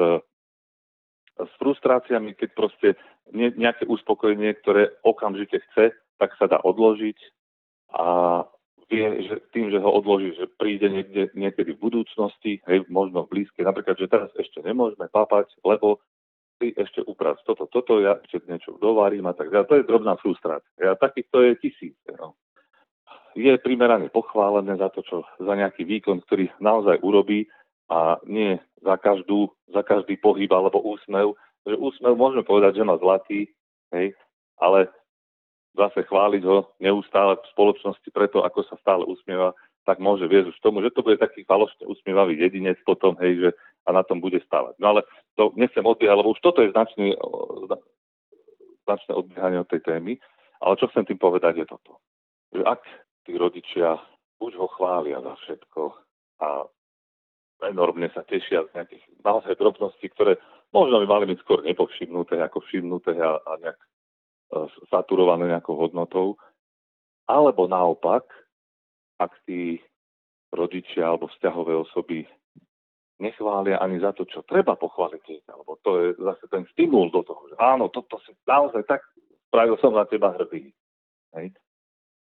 s 1.39 1.51
frustráciami, 1.55 2.35
keď 2.35 2.49
proste 2.51 2.89
nie, 3.31 3.55
nejaké 3.55 3.87
uspokojenie, 3.87 4.59
ktoré 4.59 4.91
okamžite 5.07 5.63
chce, 5.71 5.95
tak 6.19 6.35
sa 6.35 6.51
dá 6.51 6.59
odložiť 6.59 7.15
a 7.95 8.05
vie, 8.91 9.07
že 9.27 9.39
tým, 9.55 9.71
že 9.71 9.79
ho 9.79 9.87
odloží, 9.87 10.35
že 10.35 10.51
príde 10.59 10.91
niekde, 10.91 11.31
niekedy 11.31 11.75
v 11.75 11.83
budúcnosti, 11.87 12.59
hej, 12.67 12.83
možno 12.91 13.23
v 13.23 13.39
blízkej, 13.39 13.63
napríklad, 13.63 13.95
že 13.99 14.11
teraz 14.11 14.31
ešte 14.35 14.59
nemôžeme 14.63 15.07
papať, 15.07 15.47
lebo 15.63 16.03
ty 16.57 16.73
ešte 16.73 17.05
uprac 17.05 17.37
toto, 17.45 17.69
toto, 17.69 18.01
ja 18.01 18.17
ešte 18.21 18.45
niečo 18.49 18.75
dovarím 18.81 19.29
a 19.29 19.33
tak 19.37 19.53
ďalej. 19.53 19.67
To 19.69 19.77
je 19.77 19.89
drobná 19.89 20.13
frustrácia. 20.17 20.69
A 20.83 20.97
takýchto 20.97 21.41
je 21.45 21.51
tisíce. 21.61 22.09
No. 22.17 22.37
Je 23.37 23.53
primerane 23.61 24.09
pochválené 24.09 24.75
za 24.81 24.89
to, 24.89 25.05
čo 25.05 25.21
za 25.37 25.53
nejaký 25.53 25.85
výkon, 25.85 26.25
ktorý 26.25 26.49
naozaj 26.57 26.99
urobí 27.05 27.45
a 27.87 28.17
nie 28.25 28.57
za, 28.81 28.97
každú, 28.97 29.53
za 29.69 29.85
každý 29.85 30.17
pohyb 30.17 30.49
alebo 30.49 30.81
úsmev. 30.81 31.37
Že 31.69 31.77
úsmev 31.77 32.13
môžeme 32.17 32.43
povedať, 32.43 32.81
že 32.81 32.87
má 32.87 32.97
zlatý, 32.97 33.47
hej, 33.93 34.17
ale 34.57 34.89
zase 35.77 36.01
chváliť 36.09 36.43
ho 36.49 36.73
neustále 36.81 37.37
v 37.37 37.49
spoločnosti 37.53 38.09
preto, 38.09 38.41
ako 38.41 38.65
sa 38.65 38.75
stále 38.81 39.05
usmieva, 39.05 39.53
tak 39.85 40.01
môže 40.01 40.25
viesť 40.25 40.51
už 40.51 40.59
tomu, 40.59 40.81
že 40.81 40.91
to 40.91 41.05
bude 41.05 41.21
taký 41.21 41.45
falošne 41.45 41.85
usmievavý 41.85 42.35
jedinec 42.35 42.81
potom, 42.83 43.13
hej, 43.21 43.39
že 43.39 43.49
a 43.87 43.95
na 43.95 44.03
tom 44.03 44.19
bude 44.19 44.41
stávať. 44.43 44.75
No 44.83 44.91
ale 44.91 45.07
to 45.37 45.53
nechcem 45.53 45.85
odbiehať, 45.85 46.17
lebo 46.17 46.33
už 46.33 46.41
toto 46.41 46.65
je 46.65 46.73
značný, 46.73 47.13
značné 48.89 49.13
odbiehanie 49.13 49.61
od 49.61 49.69
tej 49.69 49.85
témy. 49.85 50.17
Ale 50.57 50.73
čo 50.81 50.89
chcem 50.89 51.05
tým 51.05 51.21
povedať 51.21 51.61
je 51.61 51.65
toto. 51.69 52.01
Že 52.49 52.65
ak 52.65 52.81
tí 53.29 53.37
rodičia 53.37 54.01
buď 54.41 54.51
ho 54.57 54.67
chvália 54.73 55.21
za 55.21 55.37
všetko 55.37 55.81
a 56.41 56.65
enormne 57.69 58.09
sa 58.13 58.25
tešia 58.25 58.65
z 58.69 58.73
nejakých 58.73 59.03
naozaj 59.21 59.53
drobností, 59.57 60.09
ktoré 60.13 60.41
možno 60.73 61.01
by 61.01 61.05
mali 61.05 61.25
byť 61.33 61.37
skôr 61.45 61.61
nepovšimnuté, 61.61 62.41
ako 62.41 62.61
všimnuté 62.65 63.17
a, 63.21 63.37
a 63.37 63.51
nejak 63.61 63.77
e, 63.77 63.87
saturované 64.89 65.49
nejakou 65.53 65.77
hodnotou. 65.77 66.37
Alebo 67.29 67.69
naopak, 67.69 68.25
ak 69.21 69.33
tí 69.45 69.81
rodičia 70.53 71.11
alebo 71.11 71.27
vzťahové 71.27 71.75
osoby 71.75 72.25
nechvália 73.17 73.81
ani 73.81 73.97
za 73.99 74.13
to, 74.13 74.25
čo 74.29 74.45
treba 74.45 74.77
pochváliť 74.77 75.21
dieťa, 75.25 75.53
lebo 75.57 75.77
to 75.81 75.89
je 76.01 76.07
zase 76.21 76.45
ten 76.53 76.63
stimul 76.73 77.09
do 77.09 77.25
toho, 77.25 77.49
že 77.49 77.55
áno, 77.57 77.89
toto 77.89 78.21
si 78.25 78.33
naozaj 78.45 78.85
tak 78.85 79.01
spravil 79.49 79.77
som 79.81 79.95
na 79.95 80.05
teba 80.05 80.35
hrdý. 80.37 80.69
Hej. 81.33 81.55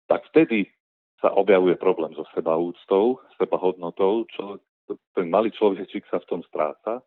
Tak 0.08 0.24
vtedy 0.32 0.64
sa 1.20 1.34
objavuje 1.34 1.76
problém 1.76 2.14
so 2.14 2.24
sebaúctou, 2.32 3.20
sebahodnotou, 3.36 4.24
čo 4.32 4.62
ten 5.12 5.28
malý 5.28 5.52
človečík 5.52 6.06
sa 6.08 6.22
v 6.22 6.28
tom 6.30 6.40
stráca 6.46 7.04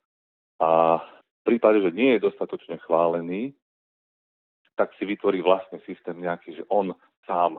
a 0.62 1.02
v 1.42 1.42
prípade, 1.42 1.82
že 1.82 1.96
nie 1.96 2.14
je 2.18 2.26
dostatočne 2.30 2.78
chválený, 2.86 3.56
tak 4.78 4.94
si 5.02 5.10
vytvorí 5.10 5.42
vlastný 5.42 5.82
systém 5.90 6.22
nejaký, 6.22 6.62
že 6.62 6.64
on 6.70 6.94
sám 7.26 7.58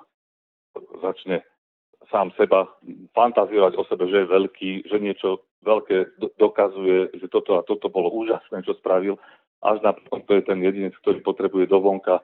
začne 1.02 1.42
sám 2.11 2.32
seba 2.35 2.66
fantazovať 3.14 3.76
o 3.78 3.85
sebe, 3.87 4.09
že 4.09 4.25
je 4.25 4.32
veľký, 4.32 4.71
že 4.88 4.97
niečo 4.99 5.47
veľké 5.62 6.18
dokazuje, 6.38 7.14
že 7.14 7.26
toto 7.30 7.59
a 7.59 7.62
toto 7.62 7.87
bolo 7.92 8.11
úžasné, 8.11 8.66
čo 8.66 8.75
spravil, 8.78 9.21
až 9.62 9.78
napríklad 9.87 10.26
to 10.26 10.32
je 10.35 10.42
ten 10.42 10.59
jedinec, 10.59 10.94
ktorý 10.99 11.23
potrebuje 11.23 11.71
dovonka 11.71 12.18
e, 12.18 12.23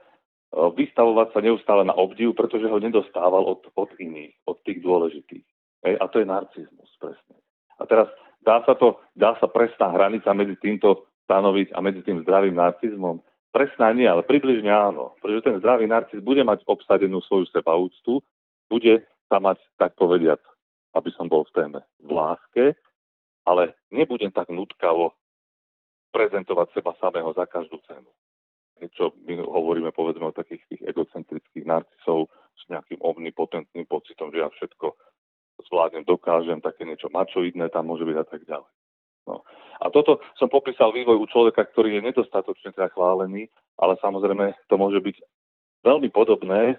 vystavovať 0.74 1.28
sa 1.30 1.40
neustále 1.40 1.82
na 1.86 1.94
obdiv, 1.94 2.34
pretože 2.34 2.66
ho 2.66 2.82
nedostával 2.82 3.46
od, 3.46 3.62
od 3.78 3.90
iných, 3.94 4.34
od 4.50 4.58
tých 4.66 4.82
dôležitých. 4.82 5.46
Hej? 5.86 5.94
A 6.02 6.04
to 6.10 6.18
je 6.18 6.26
narcizmus, 6.26 6.90
presne. 6.98 7.38
A 7.78 7.86
teraz 7.86 8.10
dá 8.42 8.58
sa 8.66 8.74
to, 8.74 8.98
dá 9.14 9.38
sa 9.38 9.46
presná 9.46 9.94
hranica 9.94 10.34
medzi 10.34 10.58
týmto 10.58 11.06
stanoviť 11.30 11.70
a 11.76 11.78
medzi 11.78 12.02
tým 12.02 12.26
zdravým 12.26 12.58
narcizmom? 12.58 13.22
Presná 13.54 13.94
nie, 13.94 14.04
ale 14.04 14.26
približne 14.26 14.68
áno. 14.68 15.14
Pretože 15.22 15.46
ten 15.46 15.56
zdravý 15.62 15.86
narciz 15.86 16.18
bude 16.20 16.42
mať 16.42 16.66
obsadenú 16.66 17.22
svoju 17.24 17.46
sebaúctu, 17.54 18.20
bude 18.66 19.06
sa 19.28 19.38
mať, 19.38 19.60
tak 19.76 19.94
povediať, 20.00 20.40
aby 20.96 21.10
som 21.14 21.28
bol 21.28 21.44
v 21.48 21.54
téme, 21.54 21.80
v 22.00 22.10
láske, 22.10 22.64
ale 23.44 23.76
nebudem 23.92 24.32
tak 24.32 24.48
nutkavo 24.48 25.12
prezentovať 26.12 26.72
seba 26.72 26.96
samého 27.00 27.32
za 27.36 27.44
každú 27.44 27.80
cenu. 27.84 28.08
Čo 28.94 29.12
my 29.26 29.42
hovoríme, 29.42 29.90
povedzme, 29.90 30.30
o 30.30 30.36
takých 30.36 30.62
tých 30.70 30.82
egocentrických 30.86 31.66
narcisov 31.66 32.30
s 32.54 32.62
nejakým 32.70 33.02
omnipotentným 33.02 33.86
pocitom, 33.90 34.30
že 34.30 34.40
ja 34.42 34.48
všetko 34.48 34.94
zvládnem, 35.66 36.06
dokážem, 36.06 36.62
také 36.62 36.86
niečo 36.86 37.10
mačoidné 37.10 37.68
tam 37.74 37.90
môže 37.90 38.06
byť 38.06 38.16
a 38.16 38.26
tak 38.26 38.40
ďalej. 38.46 38.70
No. 39.26 39.44
A 39.82 39.90
toto 39.92 40.22
som 40.40 40.48
popísal 40.48 40.94
vývoj 40.94 41.20
u 41.20 41.26
človeka, 41.28 41.66
ktorý 41.68 41.98
je 41.98 42.06
nedostatočne 42.10 42.72
teda 42.72 42.88
chválený, 42.94 43.50
ale 43.76 43.98
samozrejme 44.00 44.54
to 44.70 44.74
môže 44.78 45.02
byť 45.02 45.16
veľmi 45.84 46.08
podobné 46.14 46.78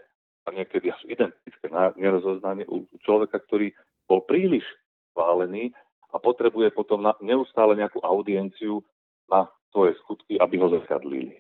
a 0.49 0.55
niekedy 0.57 0.89
až 0.89 1.01
identické 1.05 1.69
nerozoznanie 2.01 2.65
u 2.65 2.89
človeka, 3.05 3.37
ktorý 3.37 3.69
bol 4.09 4.25
príliš 4.25 4.65
chválený 5.13 5.69
a 6.09 6.17
potrebuje 6.17 6.73
potom 6.73 7.05
na, 7.05 7.13
neustále 7.21 7.77
nejakú 7.77 8.01
audienciu 8.01 8.81
na 9.29 9.45
svoje 9.69 9.93
skutky, 10.01 10.41
aby 10.41 10.57
ho 10.57 10.73
zasiadlili. 10.81 11.37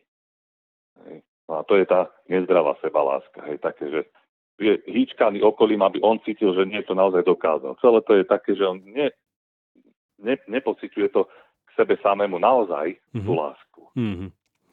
Hej. 1.09 1.25
No 1.49 1.57
a 1.57 1.61
to 1.65 1.81
je 1.81 1.89
tá 1.89 2.13
nezdravá 2.29 2.77
sebaláska. 2.77 3.41
Hej, 3.49 3.57
také, 3.65 3.89
že 3.89 4.01
je 4.61 4.77
hýčkaný 4.85 5.41
okolím, 5.41 5.81
aby 5.81 5.97
on 6.05 6.21
cítil, 6.21 6.53
že 6.53 6.69
nie 6.69 6.85
je 6.85 6.93
to 6.93 6.95
naozaj 6.95 7.25
dokázal. 7.25 7.79
Celé 7.81 7.99
to 8.05 8.13
je 8.13 8.25
také, 8.27 8.53
že 8.53 8.67
on 8.69 8.77
ne, 8.85 9.09
ne, 10.21 10.35
nepociťuje 10.45 11.09
to 11.09 11.25
k 11.65 11.69
sebe 11.73 11.97
samému 12.03 12.37
naozaj 12.37 12.93
mm-hmm. 12.93 13.25
tú 13.25 13.31
lásku. 13.33 13.81
Mm-hmm. 13.97 14.29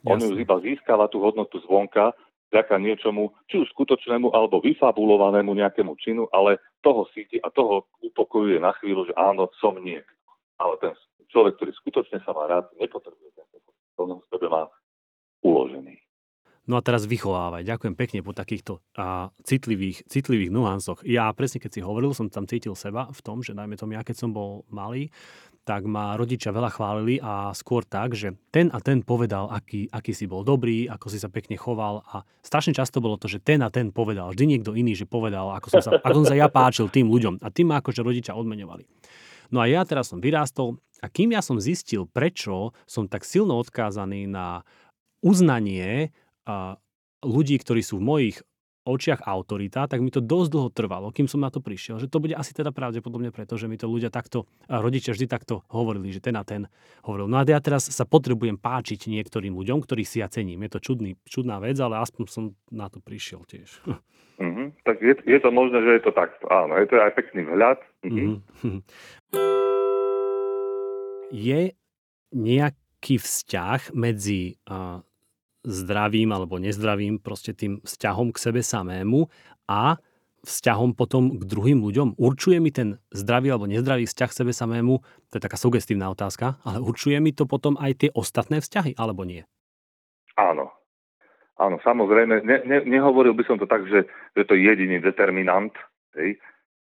On 0.07 0.19
ju 0.21 0.37
iba 0.37 0.61
získava 0.61 1.09
tú 1.09 1.19
hodnotu 1.25 1.59
zvonka, 1.65 2.13
vďaka 2.51 2.79
niečomu, 2.79 3.35
či 3.51 3.63
už 3.63 3.69
skutočnému 3.75 4.31
alebo 4.31 4.63
vyfabulovanému 4.63 5.53
nejakému 5.55 5.99
činu, 5.99 6.31
ale 6.31 6.63
toho 6.83 7.07
síti 7.11 7.43
a 7.43 7.51
toho 7.51 7.91
upokojuje 8.03 8.63
na 8.63 8.73
chvíľu, 8.79 9.11
že 9.11 9.15
áno, 9.19 9.51
som 9.59 9.75
niekto. 9.79 10.15
Ale 10.57 10.79
ten 10.81 10.93
človek, 11.29 11.59
ktorý 11.61 11.73
skutočne 11.77 12.19
sa 12.23 12.33
má 12.33 12.49
rád, 12.49 12.71
nepotrebuje 12.81 13.31
nejaké 13.37 13.59
v 13.97 14.29
sebe 14.29 14.47
má 14.53 14.69
uložený. 15.41 15.97
No 16.67 16.75
a 16.75 16.83
teraz 16.83 17.07
vychovávať. 17.07 17.63
Ďakujem 17.63 17.95
pekne 17.95 18.21
po 18.27 18.35
takýchto 18.35 18.83
a, 18.99 19.31
citlivých, 19.47 20.03
citlivých 20.11 20.51
nuansoch. 20.51 20.99
Ja 21.07 21.31
presne 21.31 21.63
keď 21.63 21.79
si 21.79 21.81
hovoril, 21.81 22.11
som 22.11 22.27
tam 22.27 22.51
cítil 22.51 22.75
seba 22.75 23.07
v 23.15 23.21
tom, 23.23 23.39
že 23.39 23.55
najmä 23.55 23.79
tomu 23.79 23.95
ja 23.95 24.03
keď 24.03 24.27
som 24.27 24.35
bol 24.35 24.67
malý, 24.67 25.15
tak 25.67 25.83
ma 25.83 26.15
rodičia 26.15 26.55
veľa 26.55 26.71
chválili 26.71 27.19
a 27.19 27.51
skôr 27.51 27.83
tak, 27.83 28.15
že 28.15 28.39
ten 28.55 28.71
a 28.71 28.79
ten 28.79 29.03
povedal, 29.03 29.51
aký, 29.51 29.91
aký 29.91 30.15
si 30.15 30.31
bol 30.31 30.47
dobrý, 30.47 30.87
ako 30.87 31.11
si 31.11 31.19
sa 31.19 31.27
pekne 31.27 31.59
choval 31.59 32.07
a 32.07 32.23
strašne 32.39 32.71
často 32.71 33.03
bolo 33.03 33.19
to, 33.19 33.27
že 33.27 33.43
ten 33.43 33.59
a 33.67 33.69
ten 33.69 33.91
povedal, 33.91 34.31
vždy 34.31 34.47
niekto 34.47 34.79
iný, 34.79 34.95
že 34.95 35.11
povedal, 35.11 35.51
ako 35.59 35.67
som 35.75 35.83
sa, 35.83 35.91
ako 35.99 36.23
som 36.23 36.27
sa 36.31 36.39
ja 36.39 36.47
páčil 36.47 36.87
tým 36.87 37.11
ľuďom 37.11 37.43
a 37.43 37.51
tým 37.51 37.75
ma 37.75 37.83
akože 37.83 38.07
rodičia 38.07 38.39
odmeňovali. 38.39 38.87
No 39.51 39.59
a 39.59 39.67
ja 39.67 39.83
teraz 39.83 40.15
som 40.15 40.23
vyrástol 40.23 40.79
a 41.03 41.11
kým 41.11 41.35
ja 41.35 41.43
som 41.43 41.59
zistil, 41.59 42.07
prečo 42.07 42.71
som 42.87 43.11
tak 43.11 43.27
silno 43.27 43.59
odkázaný 43.59 44.31
na 44.31 44.63
uznanie 45.19 46.15
ľudí, 47.27 47.59
ktorí 47.59 47.83
sú 47.83 47.99
v 47.99 48.07
mojich 48.07 48.37
očiach 48.87 49.27
autorita, 49.27 49.91
tak 49.91 49.99
mi 49.99 50.15
to 50.15 50.23
dosť 50.23 50.49
dlho 50.55 50.71
trvalo, 50.71 51.11
kým 51.11 51.27
som 51.27 51.43
na 51.43 51.51
to 51.51 51.59
prišiel. 51.59 51.99
Že 51.99 52.09
to 52.09 52.23
bude 52.23 52.35
asi 52.39 52.55
teda 52.55 52.71
pravdepodobne 52.71 53.35
preto, 53.35 53.59
že 53.59 53.67
mi 53.67 53.75
to 53.75 53.91
ľudia 53.91 54.09
takto, 54.15 54.47
rodičia 54.71 55.13
vždy 55.13 55.27
takto 55.27 55.67
hovorili, 55.69 56.15
že 56.15 56.23
ten 56.23 56.39
a 56.39 56.47
ten 56.47 56.71
hovoril. 57.03 57.27
No 57.27 57.37
a 57.37 57.45
ja 57.45 57.59
teraz 57.59 57.91
sa 57.91 58.07
potrebujem 58.07 58.55
páčiť 58.55 59.11
niektorým 59.11 59.53
ľuďom, 59.59 59.83
ktorých 59.83 60.09
si 60.09 60.23
ja 60.23 60.31
cením. 60.31 60.63
Je 60.65 60.79
to 60.79 60.81
čudný, 60.81 61.19
čudná 61.27 61.59
vec, 61.59 61.75
ale 61.83 61.99
aspoň 61.99 62.25
som 62.31 62.45
na 62.71 62.87
to 62.87 63.03
prišiel 63.03 63.43
tiež. 63.45 63.83
Mm-hmm. 63.83 63.99
Tak 64.87 65.01
je, 65.01 65.17
je 65.25 65.39
to 65.41 65.49
možné, 65.49 65.81
že 65.81 65.97
je 65.97 66.03
to 66.05 66.13
takto. 66.13 66.45
Áno, 66.53 66.77
je 66.77 66.87
to 66.87 67.01
aj 67.01 67.17
pekný 67.17 67.49
vhľad. 67.49 67.81
Mm-hmm. 68.05 68.29
Mm-hmm. 68.63 68.81
Je 71.33 71.75
nejaký 72.31 73.17
vzťah 73.19 73.91
medzi 73.99 74.63
uh, 74.71 75.03
zdravým 75.67 76.31
alebo 76.31 76.63
nezdravým 76.63 77.19
proste 77.19 77.51
tým 77.51 77.83
vzťahom 77.83 78.31
k 78.31 78.39
sebe 78.39 78.63
samému 78.63 79.27
a 79.67 79.99
vzťahom 80.47 80.95
potom 80.95 81.37
k 81.37 81.43
druhým 81.43 81.83
ľuďom? 81.83 82.15
Určuje 82.15 82.63
mi 82.63 82.71
ten 82.71 83.03
zdravý 83.11 83.51
alebo 83.51 83.67
nezdravý 83.67 84.07
vzťah 84.07 84.31
sebe 84.31 84.55
samému, 84.55 85.03
to 85.29 85.35
je 85.37 85.43
taká 85.43 85.59
sugestívna 85.59 86.07
otázka, 86.15 86.63
ale 86.63 86.79
určuje 86.79 87.19
mi 87.19 87.35
to 87.35 87.51
potom 87.51 87.75
aj 87.83 88.07
tie 88.07 88.11
ostatné 88.15 88.63
vzťahy, 88.63 88.95
alebo 88.95 89.27
nie? 89.27 89.43
Áno. 90.39 90.71
Áno, 91.57 91.81
samozrejme. 91.83 92.45
Ne, 92.45 92.57
ne, 92.69 92.79
nehovoril 92.85 93.33
by 93.33 93.45
som 93.49 93.57
to 93.57 93.67
tak, 93.67 93.89
že, 93.89 94.05
že 94.37 94.43
to 94.45 94.55
je 94.55 94.69
jediný 94.69 95.01
determinant, 95.01 95.73
hej? 96.15 96.39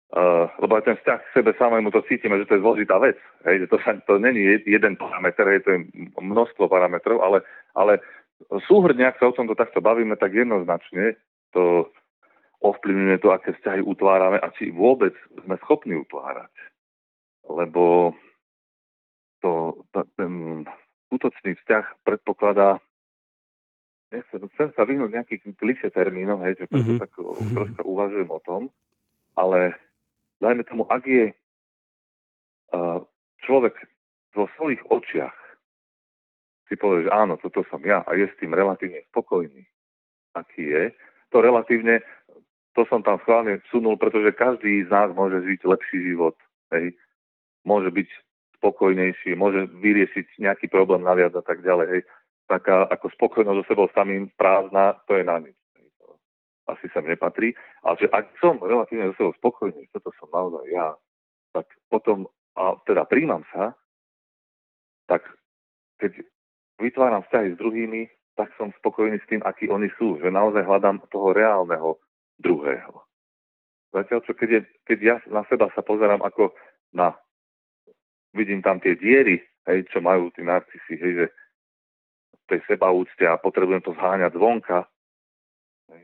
Uh, 0.09 0.49
lebo 0.65 0.81
aj 0.81 0.89
ten 0.89 0.97
vzťah 0.97 1.21
k 1.21 1.35
sebe 1.37 1.53
samému 1.61 1.93
to 1.93 2.01
cítime, 2.09 2.41
že 2.41 2.49
to 2.49 2.57
je 2.57 2.65
zložitá 2.65 2.97
vec. 2.97 3.21
Hej? 3.45 3.61
Že 3.61 3.67
to, 3.69 3.77
sa, 3.85 3.93
to 4.09 4.17
není 4.17 4.41
jeden 4.65 4.97
parameter, 4.97 5.45
hej? 5.45 5.61
to 5.61 5.69
je 5.77 5.85
množstvo 6.17 6.65
parametrov, 6.65 7.21
ale, 7.21 7.45
ale 7.77 8.01
súhrne, 8.67 9.03
ak 9.07 9.19
sa 9.19 9.29
o 9.31 9.37
tomto 9.37 9.59
takto 9.59 9.83
bavíme, 9.83 10.15
tak 10.15 10.35
jednoznačne 10.35 11.19
to 11.51 11.91
ovplyvňuje 12.59 13.19
to, 13.23 13.29
aké 13.31 13.55
vzťahy 13.55 13.83
utvárame 13.87 14.39
a 14.43 14.51
či 14.55 14.75
vôbec 14.75 15.15
sme 15.47 15.55
schopní 15.63 15.95
utvárať. 15.95 16.51
Lebo 17.47 18.15
to, 19.41 19.83
to, 19.95 20.01
ten 20.19 20.65
skutočný 21.09 21.55
vzťah 21.63 21.85
predpokladá 22.03 22.83
nechcem, 24.11 24.41
chcem 24.57 24.69
sa 24.75 24.83
vyhnúť 24.89 25.11
nejakých 25.13 25.43
kliše 25.57 25.89
termínov, 25.93 26.43
hej, 26.45 26.57
že 26.59 26.67
mm-hmm. 26.69 26.99
tak 26.99 27.13
troška 27.55 27.83
uvažujem 27.85 28.31
o 28.31 28.41
tom, 28.43 28.63
ale 29.37 29.77
dajme 30.41 30.65
tomu, 30.65 30.89
ak 30.89 31.05
je 31.05 31.27
uh, 31.31 32.99
človek 33.45 33.77
vo 34.35 34.49
svojich 34.57 34.83
očiach 34.89 35.38
si 36.69 36.77
povie, 36.77 37.09
že 37.09 37.11
áno, 37.11 37.41
toto 37.41 37.65
som 37.73 37.81
ja 37.83 38.05
a 38.05 38.13
je 38.15 38.29
s 38.29 38.39
tým 38.39 38.53
relatívne 38.53 39.03
spokojný, 39.11 39.65
aký 40.37 40.69
je, 40.69 40.85
to 41.29 41.41
relatívne, 41.41 42.01
to 42.73 42.87
som 42.89 43.03
tam 43.03 43.19
schválne 43.25 43.61
vsunul, 43.69 43.99
pretože 43.99 44.39
každý 44.39 44.87
z 44.87 44.91
nás 44.93 45.11
môže 45.13 45.43
žiť 45.45 45.61
lepší 45.67 45.99
život. 46.15 46.37
Hej. 46.71 46.95
Môže 47.67 47.91
byť 47.91 48.09
spokojnejší, 48.61 49.35
môže 49.35 49.67
vyriešiť 49.83 50.39
nejaký 50.39 50.71
problém 50.71 51.03
naviac 51.03 51.35
a 51.35 51.43
tak 51.43 51.61
ďalej. 51.67 51.87
Hej. 51.91 52.03
Taká 52.49 52.89
ako 52.89 53.13
spokojnosť 53.19 53.59
so 53.61 53.69
sebou 53.69 53.87
samým 53.93 54.33
prázdna, 54.39 54.97
to 55.05 55.19
je 55.19 55.25
na 55.27 55.43
nič. 55.43 55.57
Asi 56.69 56.87
sa 56.93 57.03
nepatrí. 57.03 57.53
Ale 57.85 57.97
že 58.01 58.09
ak 58.15 58.31
som 58.41 58.61
relatívne 58.61 59.13
so 59.13 59.17
sebou 59.19 59.33
spokojný, 59.37 59.89
toto 59.93 60.15
som 60.17 60.31
naozaj 60.33 60.65
ja, 60.71 60.95
tak 61.53 61.67
potom, 61.93 62.29
a 62.57 62.77
teda 62.89 63.05
príjmam 63.05 63.45
sa, 63.53 63.75
tak 65.09 65.25
keď 65.99 66.25
vytváram 66.79 67.23
vzťahy 67.27 67.55
s 67.55 67.61
druhými, 67.61 68.01
tak 68.39 68.55
som 68.55 68.71
spokojný 68.79 69.19
s 69.19 69.27
tým, 69.27 69.43
akí 69.43 69.67
oni 69.67 69.91
sú. 69.99 70.23
Že 70.23 70.31
naozaj 70.31 70.63
hľadám 70.63 71.03
toho 71.11 71.35
reálneho 71.35 71.99
druhého. 72.39 73.03
Zatiaľ, 73.91 74.21
čo 74.23 74.33
keď, 74.37 74.49
je, 74.49 74.61
keď 74.87 74.99
ja 75.03 75.17
na 75.29 75.43
seba 75.51 75.69
sa 75.75 75.83
pozerám 75.83 76.23
ako 76.23 76.55
na... 76.95 77.19
Vidím 78.37 78.61
tam 78.63 78.79
tie 78.79 78.95
diery, 78.95 79.41
hej, 79.67 79.89
čo 79.89 80.05
majú 80.05 80.29
tí 80.31 80.45
narcisi, 80.45 80.95
hej, 81.01 81.13
že 81.25 81.27
tej 82.49 82.61
sebaúcte 82.65 83.25
a 83.29 83.41
potrebujem 83.41 83.85
to 83.85 83.93
zháňať 83.97 84.37
zvonka. 84.37 84.89
Hej. 85.93 86.03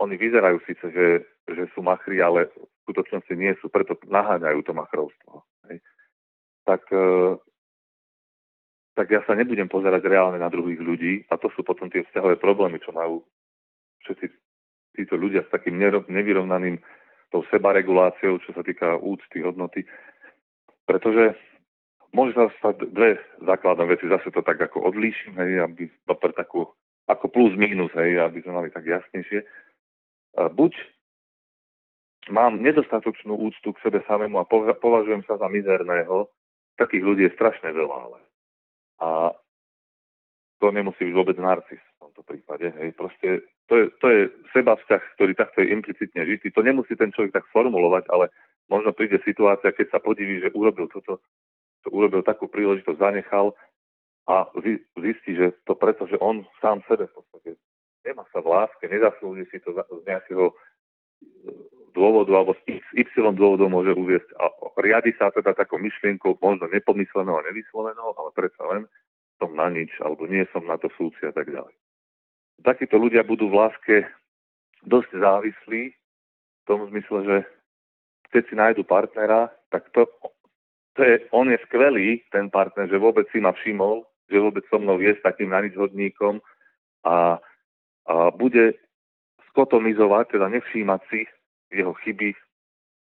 Oni 0.00 0.16
vyzerajú 0.16 0.60
síce, 0.64 0.84
že, 0.88 1.06
že 1.48 1.64
sú 1.76 1.84
machri, 1.84 2.20
ale 2.24 2.48
v 2.48 2.64
skutočnosti 2.88 3.34
nie 3.36 3.52
sú, 3.60 3.68
preto 3.68 3.96
naháňajú 4.08 4.60
to 4.64 4.72
machrovstvo. 4.72 5.44
Hej. 5.68 5.84
Tak 6.64 6.82
e, 6.92 7.00
tak 8.92 9.08
ja 9.08 9.24
sa 9.24 9.32
nebudem 9.32 9.68
pozerať 9.72 10.04
reálne 10.04 10.36
na 10.36 10.52
druhých 10.52 10.80
ľudí 10.80 11.24
a 11.32 11.40
to 11.40 11.48
sú 11.56 11.64
potom 11.64 11.88
tie 11.88 12.04
vzťahové 12.08 12.36
problémy, 12.36 12.76
čo 12.84 12.92
majú 12.92 13.24
všetci 14.04 14.26
títo 14.92 15.16
ľudia 15.16 15.48
s 15.48 15.52
takým 15.52 15.80
nevyrovnaným 16.08 16.76
tou 17.32 17.40
sebareguláciou, 17.48 18.36
čo 18.44 18.52
sa 18.52 18.60
týka 18.60 19.00
úcty, 19.00 19.40
hodnoty. 19.40 19.88
Pretože 20.84 21.32
môže 22.12 22.36
sa 22.36 22.52
stať 22.60 22.92
dve 22.92 23.16
základné 23.40 23.88
veci, 23.88 24.04
zase 24.12 24.28
to 24.28 24.44
tak 24.44 24.60
ako 24.60 24.84
odlíšim, 24.92 25.32
hej, 25.40 25.64
aby 25.64 25.88
to 25.88 26.12
pre 26.20 26.36
takú, 26.36 26.68
ako 27.08 27.32
plus 27.32 27.56
minus, 27.56 27.88
hej, 27.96 28.20
aby 28.20 28.44
sme 28.44 28.60
mali 28.60 28.68
tak 28.68 28.84
jasnejšie. 28.84 29.40
Buď 30.52 30.76
mám 32.28 32.60
nedostatočnú 32.60 33.32
úctu 33.32 33.72
k 33.72 33.82
sebe 33.82 34.04
samému 34.04 34.36
a 34.36 34.48
považujem 34.76 35.24
sa 35.24 35.40
za 35.40 35.48
mizerného, 35.48 36.28
takých 36.76 37.04
ľudí 37.04 37.22
je 37.24 37.36
strašne 37.40 37.72
veľa, 37.72 37.96
ale 37.96 38.18
a 39.02 39.34
to 40.62 40.70
nemusí 40.70 41.02
byť 41.02 41.14
vôbec 41.18 41.34
narcis 41.42 41.82
v 41.82 41.98
tomto 42.06 42.22
prípade. 42.22 42.70
Hej. 42.70 42.94
Proste 42.94 43.42
to 43.66 43.74
je, 43.74 43.84
to 43.98 44.06
je 44.06 44.20
seba 44.54 44.78
vzťah, 44.78 45.02
ktorý 45.18 45.32
takto 45.34 45.58
je 45.66 45.74
implicitne 45.74 46.22
žitý. 46.22 46.54
To 46.54 46.62
nemusí 46.62 46.94
ten 46.94 47.10
človek 47.10 47.34
tak 47.34 47.50
formulovať, 47.50 48.06
ale 48.14 48.30
možno 48.70 48.94
príde 48.94 49.18
situácia, 49.26 49.74
keď 49.74 49.90
sa 49.90 49.98
podiví, 49.98 50.38
že 50.38 50.54
urobil 50.54 50.86
toto, 50.86 51.18
to 51.82 51.88
urobil 51.90 52.22
takú 52.22 52.46
príležitosť, 52.46 53.02
zanechal 53.02 53.58
a 54.30 54.46
zistí, 55.02 55.34
že 55.34 55.50
to 55.66 55.74
preto, 55.74 56.06
že 56.06 56.14
on 56.22 56.46
sám 56.62 56.78
sebe 56.86 57.10
v 57.10 57.14
podstate 57.18 57.50
nemá 58.06 58.22
sa 58.30 58.38
v 58.38 58.54
láske, 58.54 58.86
nezaslúži 58.86 59.50
si 59.50 59.58
to 59.58 59.74
z 59.74 60.02
nejakého 60.06 60.54
dôvodu 61.92 62.32
alebo 62.32 62.56
z 62.64 62.82
Y 62.92 63.36
dôvodov 63.36 63.68
môže 63.68 63.92
uviesť 63.92 64.28
a 64.40 64.48
riadi 64.80 65.12
sa 65.20 65.30
teda 65.30 65.52
takou 65.52 65.78
myšlienkou, 65.78 66.40
možno 66.40 66.68
nepomyslenou 66.72 67.38
a 67.38 67.46
nevyslovenou, 67.46 68.16
ale 68.16 68.30
predsa 68.34 68.62
len 68.72 68.82
som 69.36 69.52
na 69.52 69.68
nič, 69.68 69.92
alebo 70.00 70.24
nie 70.26 70.46
som 70.50 70.64
na 70.64 70.80
to 70.80 70.88
súci 70.96 71.22
a 71.28 71.32
tak 71.34 71.50
ďalej. 71.50 71.74
Takíto 72.62 72.96
ľudia 72.96 73.26
budú 73.26 73.50
v 73.50 73.58
láske 73.58 73.96
dosť 74.86 75.10
závislí 75.18 75.82
v 75.92 76.64
tom 76.66 76.86
zmysle, 76.90 77.18
že 77.26 77.36
keď 78.30 78.42
si 78.48 78.54
nájdu 78.54 78.82
partnera, 78.86 79.50
tak 79.68 79.90
to, 79.92 80.06
to 80.94 81.00
je, 81.02 81.26
on 81.34 81.50
je 81.50 81.58
skvelý, 81.68 82.22
ten 82.30 82.48
partner, 82.48 82.88
že 82.88 83.02
vôbec 83.02 83.26
si 83.34 83.42
ma 83.42 83.52
všimol, 83.52 84.06
že 84.30 84.40
vôbec 84.40 84.64
so 84.70 84.78
mnou 84.80 84.96
je 85.02 85.12
s 85.12 85.20
takým 85.20 85.50
na 85.52 85.60
a, 85.60 85.66
a 87.02 87.16
bude 88.30 88.78
skotomizovať, 89.52 90.38
teda 90.38 90.46
nevšímať 90.48 91.00
si 91.10 91.28
jeho 91.72 91.92
chyby, 92.04 92.36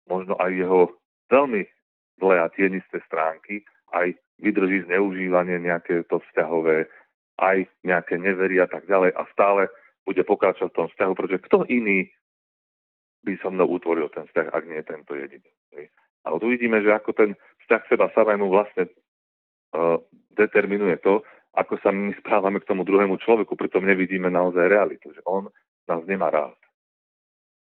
možno 0.08 0.36
aj 0.36 0.50
jeho 0.52 0.80
veľmi 1.32 1.62
zlé 2.20 2.36
a 2.40 2.52
tienisté 2.52 3.00
stránky, 3.08 3.64
aj 3.92 4.16
vydrží 4.38 4.84
zneužívanie 4.86 5.58
nejaké 5.58 6.04
to 6.06 6.20
vzťahové, 6.30 6.86
aj 7.38 7.66
nejaké 7.86 8.18
nevery 8.18 8.60
a 8.60 8.66
tak 8.66 8.86
ďalej 8.86 9.14
a 9.14 9.22
stále 9.32 9.70
bude 10.06 10.22
pokračovať 10.24 10.70
v 10.72 10.78
tom 10.78 10.88
vzťahu, 10.92 11.12
pretože 11.14 11.44
kto 11.46 11.58
iný 11.68 12.08
by 13.26 13.36
so 13.42 13.50
mnou 13.50 13.68
utvoril 13.68 14.08
ten 14.08 14.24
vzťah, 14.30 14.48
ak 14.54 14.64
nie 14.64 14.80
tento 14.86 15.12
jediný. 15.14 15.50
Ale 16.24 16.36
tu 16.40 16.46
vidíme, 16.48 16.80
že 16.82 16.94
ako 16.94 17.10
ten 17.12 17.30
vzťah 17.66 17.82
seba 17.88 18.06
samému 18.14 18.48
vlastne 18.48 18.88
uh, 18.88 20.00
determinuje 20.34 20.96
to, 21.02 21.22
ako 21.58 21.80
sa 21.82 21.90
my 21.90 22.14
správame 22.22 22.62
k 22.62 22.68
tomu 22.68 22.86
druhému 22.86 23.18
človeku, 23.18 23.58
pritom 23.58 23.82
nevidíme 23.82 24.30
naozaj 24.30 24.70
realitu, 24.70 25.10
že 25.10 25.22
on 25.26 25.50
nás 25.90 26.02
nemá 26.06 26.30
rád. 26.30 26.56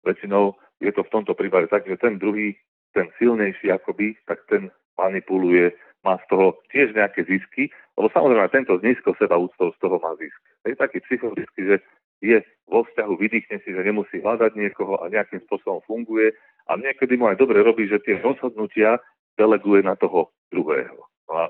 Väčšinou 0.05 0.53
je 0.81 0.91
to 0.93 1.01
v 1.03 1.13
tomto 1.13 1.33
prípade 1.33 1.67
tak, 1.67 1.85
že 1.89 1.97
ten 1.97 2.21
druhý, 2.21 2.53
ten 2.93 3.09
silnejší 3.17 3.73
akoby, 3.73 4.17
tak 4.29 4.41
ten 4.49 4.69
manipuluje, 4.97 5.73
má 6.05 6.17
z 6.23 6.25
toho 6.29 6.55
tiež 6.71 6.93
nejaké 6.93 7.25
zisky, 7.25 7.73
lebo 7.97 8.07
samozrejme 8.13 8.47
tento 8.53 8.77
z 8.79 8.85
nízko 8.85 9.17
seba 9.17 9.35
úctou 9.35 9.73
z 9.73 9.77
toho 9.81 9.97
má 9.97 10.13
zisk. 10.21 10.37
Je 10.63 10.77
taký 10.77 11.01
psychologický, 11.09 11.61
že 11.65 11.75
je 12.21 12.37
vo 12.69 12.85
vzťahu, 12.85 13.13
vydýchne 13.17 13.57
si, 13.61 13.69
že 13.73 13.81
nemusí 13.81 14.21
hľadať 14.21 14.57
niekoho 14.57 15.01
a 15.01 15.09
nejakým 15.09 15.41
spôsobom 15.45 15.81
funguje 15.85 16.33
a 16.69 16.77
niekedy 16.77 17.17
mu 17.17 17.29
aj 17.29 17.37
dobre 17.37 17.61
robí, 17.61 17.85
že 17.89 18.01
tie 18.01 18.17
rozhodnutia 18.21 19.01
deleguje 19.37 19.85
na 19.85 19.93
toho 19.97 20.33
druhého. 20.49 20.97
No 21.29 21.33
a 21.33 21.45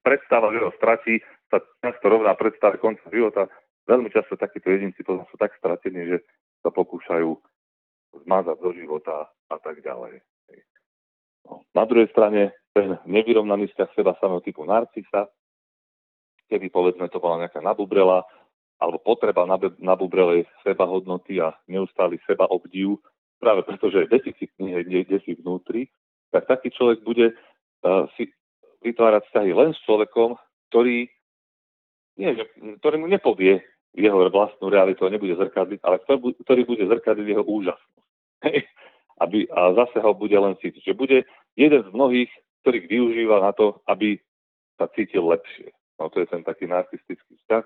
predstava, 0.00 0.48
že 0.52 0.64
ho 0.64 0.72
stratí, 0.76 1.20
sa 1.52 1.60
často 1.84 2.08
rovná 2.08 2.32
predstave 2.32 2.80
konca 2.80 3.04
života. 3.12 3.44
Veľmi 3.84 4.08
často 4.08 4.40
takíto 4.40 4.72
jedinci 4.72 5.04
potom 5.04 5.28
sú 5.28 5.36
tak 5.36 5.52
stratení, 5.60 6.08
že 6.08 6.18
sa 6.64 6.72
pokúšajú 6.72 7.36
zmazať 8.12 8.56
zo 8.60 8.70
života 8.76 9.16
a 9.48 9.56
tak 9.58 9.80
ďalej. 9.80 10.20
No. 11.48 11.64
Na 11.74 11.84
druhej 11.88 12.08
strane 12.12 12.54
ten 12.72 12.96
nevyrovnaný 13.04 13.72
vzťah 13.72 13.90
seba 13.92 14.12
samého 14.20 14.40
typu 14.40 14.64
narcisa, 14.64 15.28
kedy 16.48 16.68
povedzme 16.68 17.08
to 17.08 17.20
bola 17.20 17.44
nejaká 17.44 17.60
nabubrela, 17.60 18.24
alebo 18.80 18.98
potreba 18.98 19.46
nabubrelej 19.78 20.48
seba 20.66 20.84
hodnoty 20.84 21.38
a 21.38 21.54
neustály 21.70 22.18
seba 22.26 22.50
obdiv, 22.50 22.98
práve 23.38 23.62
preto, 23.62 23.90
že 23.90 24.06
je 24.06 24.12
deficitný 24.18 24.74
niekde 24.86 25.22
si 25.22 25.38
vnútri, 25.38 25.90
tak 26.34 26.50
taký 26.50 26.70
človek 26.74 27.02
bude 27.06 27.30
uh, 27.30 28.06
si 28.18 28.30
vytvárať 28.82 29.22
vzťahy 29.30 29.50
len 29.54 29.70
s 29.70 29.80
človekom, 29.86 30.34
ktorý 30.70 31.06
nie, 32.18 32.30
že, 32.36 32.44
ktorý 32.82 32.96
mu 33.00 33.08
nepovie 33.08 33.62
jeho 33.92 34.18
vlastnú 34.32 34.72
realitu 34.72 35.04
nebude 35.08 35.36
zrkadliť, 35.36 35.80
ale 35.84 36.00
ktorý 36.40 36.62
bude 36.64 36.84
zrkadliť 36.88 37.26
jeho 37.28 37.44
úžasnosť. 37.44 38.08
aby, 39.22 39.46
a 39.54 39.72
zase 39.78 40.02
ho 40.02 40.10
bude 40.14 40.34
len 40.34 40.58
cítiť. 40.58 40.82
Že 40.82 40.94
bude 40.98 41.18
jeden 41.54 41.80
z 41.86 41.90
mnohých, 41.94 42.30
ktorých 42.66 42.88
využíva 42.90 43.38
na 43.38 43.52
to, 43.54 43.78
aby 43.86 44.18
sa 44.80 44.90
cítil 44.96 45.28
lepšie. 45.30 45.70
No 46.00 46.10
to 46.10 46.24
je 46.24 46.26
ten 46.26 46.42
taký 46.42 46.66
narcistický 46.66 47.38
vzťah. 47.46 47.64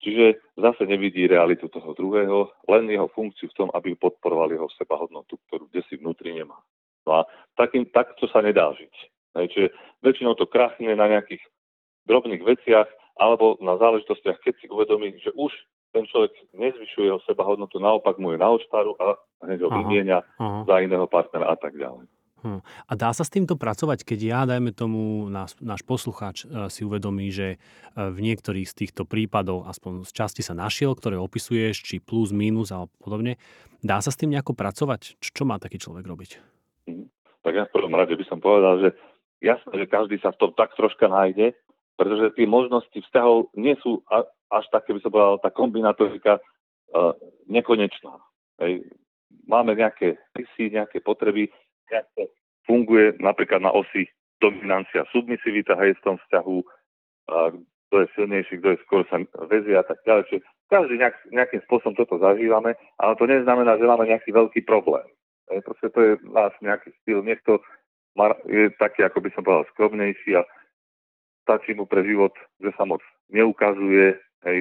Čiže 0.00 0.40
zase 0.56 0.88
nevidí 0.88 1.28
realitu 1.28 1.68
toho 1.68 1.92
druhého, 1.92 2.48
len 2.72 2.88
jeho 2.88 3.12
funkciu 3.12 3.52
v 3.52 3.56
tom, 3.56 3.68
aby 3.76 3.92
podporoval 3.94 4.48
jeho 4.48 4.68
sebahodnotu, 4.80 5.36
ktorú 5.46 5.68
kde 5.68 5.84
si 5.86 6.00
vnútri 6.00 6.32
nemá. 6.32 6.56
No 7.04 7.20
a 7.20 7.28
takým, 7.60 7.84
takto 7.92 8.24
sa 8.32 8.40
nedá 8.40 8.72
žiť. 8.72 8.94
Čiže 9.36 9.68
väčšinou 10.00 10.34
to 10.40 10.48
krachne 10.48 10.88
na 10.96 11.06
nejakých 11.06 11.44
drobných 12.08 12.42
veciach, 12.42 12.88
alebo 13.20 13.60
na 13.60 13.76
záležitostiach, 13.76 14.40
keď 14.40 14.54
si 14.64 14.66
uvedomí, 14.72 15.12
že 15.20 15.28
už 15.36 15.52
ten 15.92 16.08
človek 16.08 16.32
nezvyšuje 16.56 17.12
jeho 17.12 17.20
seba 17.28 17.44
hodnotu, 17.44 17.76
naopak 17.76 18.16
mu 18.16 18.32
je 18.32 18.38
na 18.40 18.48
očtáru 18.48 18.96
a 18.96 19.20
hneď 19.44 19.66
ho 19.66 19.68
vymienia 19.68 20.24
za 20.40 20.76
iného 20.80 21.04
partnera 21.04 21.52
a 21.52 21.56
tak 21.60 21.76
ďalej. 21.76 22.08
Hm. 22.40 22.64
A 22.64 22.92
dá 22.96 23.12
sa 23.12 23.20
s 23.20 23.28
týmto 23.28 23.60
pracovať, 23.60 24.00
keď 24.00 24.18
ja, 24.24 24.40
dajme 24.48 24.72
tomu, 24.72 25.28
náš, 25.28 25.60
náš 25.60 25.84
poslucháč 25.84 26.48
e, 26.48 26.72
si 26.72 26.88
uvedomí, 26.88 27.28
že 27.28 27.48
e, 27.52 27.56
v 28.00 28.16
niektorých 28.16 28.64
z 28.64 28.74
týchto 28.80 29.04
prípadov, 29.04 29.68
aspoň 29.68 30.08
z 30.08 30.12
časti 30.16 30.40
sa 30.40 30.56
našiel, 30.56 30.96
ktoré 30.96 31.20
opisuješ, 31.20 31.84
či 31.84 32.00
plus, 32.00 32.32
minus 32.32 32.72
alebo 32.72 32.88
podobne, 32.96 33.36
dá 33.84 34.00
sa 34.00 34.08
s 34.08 34.16
tým 34.16 34.32
nejako 34.32 34.56
pracovať? 34.56 35.20
Čo 35.20 35.44
má 35.44 35.60
taký 35.60 35.76
človek 35.76 36.04
robiť? 36.08 36.30
Hm. 36.88 37.12
Tak 37.44 37.52
ja 37.52 37.64
v 37.68 37.74
prvom 37.76 37.92
rade 37.92 38.16
by 38.16 38.24
som 38.24 38.40
povedal, 38.40 38.88
že 38.88 38.88
jasné, 39.44 39.72
že 39.76 39.86
každý 39.92 40.16
sa 40.24 40.32
v 40.32 40.40
tom 40.40 40.50
tak 40.56 40.72
troška 40.80 41.12
nájde, 41.12 41.52
pretože 42.00 42.32
tie 42.32 42.48
možnosti 42.48 42.96
vzťahov 42.96 43.52
nie 43.60 43.76
sú 43.84 44.00
až 44.48 44.64
také, 44.72 44.96
by 44.96 45.04
som 45.04 45.12
povedal, 45.12 45.36
tá 45.44 45.52
kombinatorika 45.52 46.40
uh, 46.40 47.12
nekonečná. 47.44 48.16
Hej. 48.64 48.88
Máme 49.44 49.76
nejaké 49.76 50.16
rysy, 50.32 50.72
nejaké 50.72 51.04
potreby, 51.04 51.52
nejak 51.92 52.08
funguje 52.64 53.20
napríklad 53.20 53.60
na 53.60 53.68
osi 53.68 54.08
dominancia, 54.40 55.04
submisivita, 55.12 55.76
hej, 55.76 55.92
v 56.00 56.04
tom 56.08 56.16
vzťahu, 56.24 56.56
uh, 56.64 57.52
kto 57.92 57.94
je 58.00 58.06
silnejší, 58.16 58.54
kto 58.64 58.68
je 58.72 58.82
skôr 58.88 59.04
sa 59.12 59.20
vezie 59.52 59.76
a 59.76 59.84
tak 59.84 60.00
ďalej. 60.08 60.40
Každý 60.72 60.96
nejak, 60.96 61.20
nejakým 61.36 61.60
spôsobom 61.68 61.92
toto 62.00 62.16
zažívame, 62.16 62.80
ale 62.96 63.12
to 63.20 63.28
neznamená, 63.28 63.76
že 63.76 63.84
máme 63.84 64.08
nejaký 64.08 64.32
veľký 64.32 64.64
problém. 64.64 65.04
Hej, 65.52 65.68
proste 65.68 65.92
to 65.92 66.00
je 66.00 66.12
náš 66.32 66.56
nejaký 66.64 66.96
styl. 67.04 67.20
Niekto 67.20 67.60
je 68.48 68.72
taký, 68.80 69.04
ako 69.04 69.20
by 69.20 69.28
som 69.36 69.44
povedal, 69.44 69.68
skromnejší 69.76 70.40
a 70.40 70.48
stačí 71.50 71.74
mu 71.74 71.82
pre 71.82 72.06
život, 72.06 72.30
že 72.62 72.70
sa 72.78 72.86
moc 72.86 73.02
neukazuje 73.34 74.14
hej, 74.46 74.58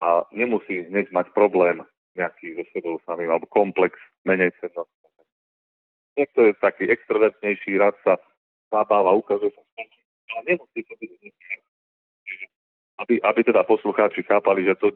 a 0.00 0.24
nemusí 0.32 0.88
hneď 0.88 1.12
mať 1.12 1.36
problém 1.36 1.84
nejaký 2.16 2.56
so 2.56 2.64
sebou 2.72 2.96
samým 3.04 3.28
alebo 3.28 3.44
komplex 3.52 3.92
menej 4.24 4.48
cennosti. 4.56 4.96
Niekto 6.16 6.48
je 6.48 6.52
taký 6.64 6.88
extrovertnejší, 6.88 7.76
rád 7.76 7.92
sa 8.00 8.16
zabáva, 8.72 9.12
ukazuje 9.12 9.52
sa 9.52 9.60
ale 10.30 10.56
nemusí 10.56 10.80
to 10.88 10.94
byť 10.96 11.10
aby, 13.00 13.14
aby 13.24 13.40
teda 13.44 13.64
poslucháči 13.64 14.20
chápali, 14.28 14.64
že 14.64 14.76
to 14.76 14.92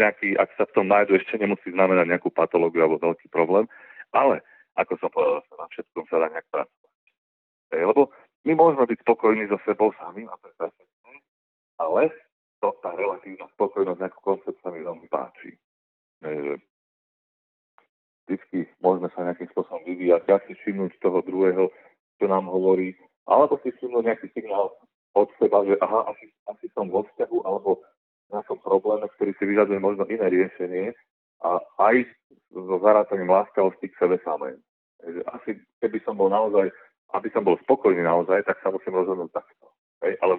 nejaký, 0.00 0.32
ak 0.40 0.48
sa 0.56 0.64
v 0.64 0.74
tom 0.80 0.88
nájdu, 0.88 1.20
ešte 1.20 1.36
nemusí 1.36 1.68
znamenať 1.68 2.08
nejakú 2.08 2.32
patológiu 2.32 2.88
alebo 2.88 2.96
veľký 2.96 3.28
problém, 3.28 3.68
ale 4.16 4.40
ako 4.80 4.96
som 4.96 5.12
povedal, 5.12 5.44
na 5.60 5.68
všetkom 5.68 6.04
sa 6.08 6.24
dá 6.24 6.26
nejak 6.32 6.48
pracovať. 6.48 6.90
Lebo 7.84 8.08
my 8.48 8.52
môžeme 8.56 8.84
byť 8.88 8.98
spokojní 9.04 9.44
so 9.48 9.60
sebou 9.68 9.92
samým 10.00 10.28
a 10.28 10.36
to 10.40 10.48
je 10.48 10.88
ale 11.80 12.12
to, 12.60 12.76
tá 12.84 12.92
relatívna 12.92 13.48
spokojnosť, 13.56 14.00
ako 14.04 14.18
koncept 14.20 14.60
sa 14.60 14.68
mi 14.68 14.84
veľmi 14.84 15.08
páči. 15.08 15.56
vždycky 18.28 18.68
môžeme 18.84 19.08
sa 19.16 19.24
nejakým 19.24 19.48
spôsobom 19.50 19.82
vyvíjať, 19.88 20.22
ja 20.28 20.38
si 20.44 20.52
všimnúť 20.54 21.00
toho 21.00 21.24
druhého, 21.24 21.72
čo 22.20 22.24
nám 22.28 22.46
hovorí, 22.52 22.94
alebo 23.24 23.56
si 23.64 23.72
všimnúť 23.74 24.04
nejaký 24.06 24.28
signál 24.36 24.76
od 25.16 25.28
seba, 25.40 25.64
že 25.66 25.74
aha, 25.80 26.12
asi, 26.12 26.30
asi 26.46 26.68
som 26.76 26.92
vo 26.92 27.02
vzťahu, 27.08 27.42
alebo 27.48 27.80
na 28.30 28.44
som 28.46 28.60
probléme, 28.60 29.08
ktorý 29.18 29.34
si 29.34 29.44
vyžaduje 29.48 29.80
možno 29.82 30.06
iné 30.06 30.30
riešenie 30.30 30.94
a 31.42 31.58
aj 31.82 32.06
so 32.54 32.76
zarátaním 32.78 33.32
láskavosti 33.32 33.90
k 33.90 33.98
sebe 33.98 34.22
samej. 34.22 34.54
Asi 35.32 35.58
keby 35.82 35.98
som 36.06 36.14
bol 36.14 36.30
naozaj 36.30 36.70
aby 37.14 37.28
som 37.34 37.42
bol 37.42 37.58
spokojný 37.66 38.02
naozaj, 38.06 38.46
tak 38.46 38.58
sa 38.62 38.70
musím 38.70 38.98
rozhodnúť 38.98 39.30
takto. 39.34 39.66
Hej? 40.06 40.14
Ale 40.22 40.38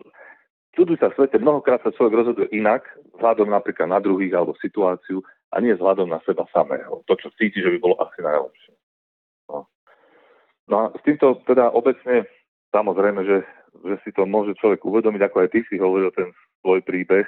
čuduj 0.75 0.97
sa 0.99 1.11
svete, 1.11 1.39
mnohokrát 1.39 1.83
sa 1.83 1.91
človek 1.91 2.23
rozhoduje 2.23 2.47
inak, 2.55 2.87
vzhľadom 3.19 3.51
napríklad 3.51 3.91
na 3.91 3.99
druhých 3.99 4.31
alebo 4.35 4.55
situáciu 4.59 5.19
a 5.51 5.59
nie 5.59 5.75
vzhľadom 5.75 6.07
na 6.07 6.23
seba 6.23 6.47
samého. 6.55 7.03
To, 7.07 7.13
čo 7.19 7.27
cíti, 7.35 7.59
že 7.59 7.75
by 7.75 7.77
bolo 7.79 7.95
asi 7.99 8.19
najlepšie. 8.23 8.73
No. 9.51 9.67
no 10.71 10.75
a 10.79 10.83
s 10.95 11.01
týmto 11.03 11.43
teda 11.43 11.75
obecne, 11.75 12.23
samozrejme, 12.71 13.21
že, 13.27 13.37
že 13.83 13.95
si 14.07 14.09
to 14.15 14.23
môže 14.23 14.55
človek 14.63 14.79
uvedomiť, 14.87 15.21
ako 15.27 15.37
aj 15.43 15.49
ty 15.51 15.59
si 15.67 15.75
hovoril 15.75 16.15
ten 16.15 16.31
svoj 16.63 16.79
príbeh. 16.87 17.27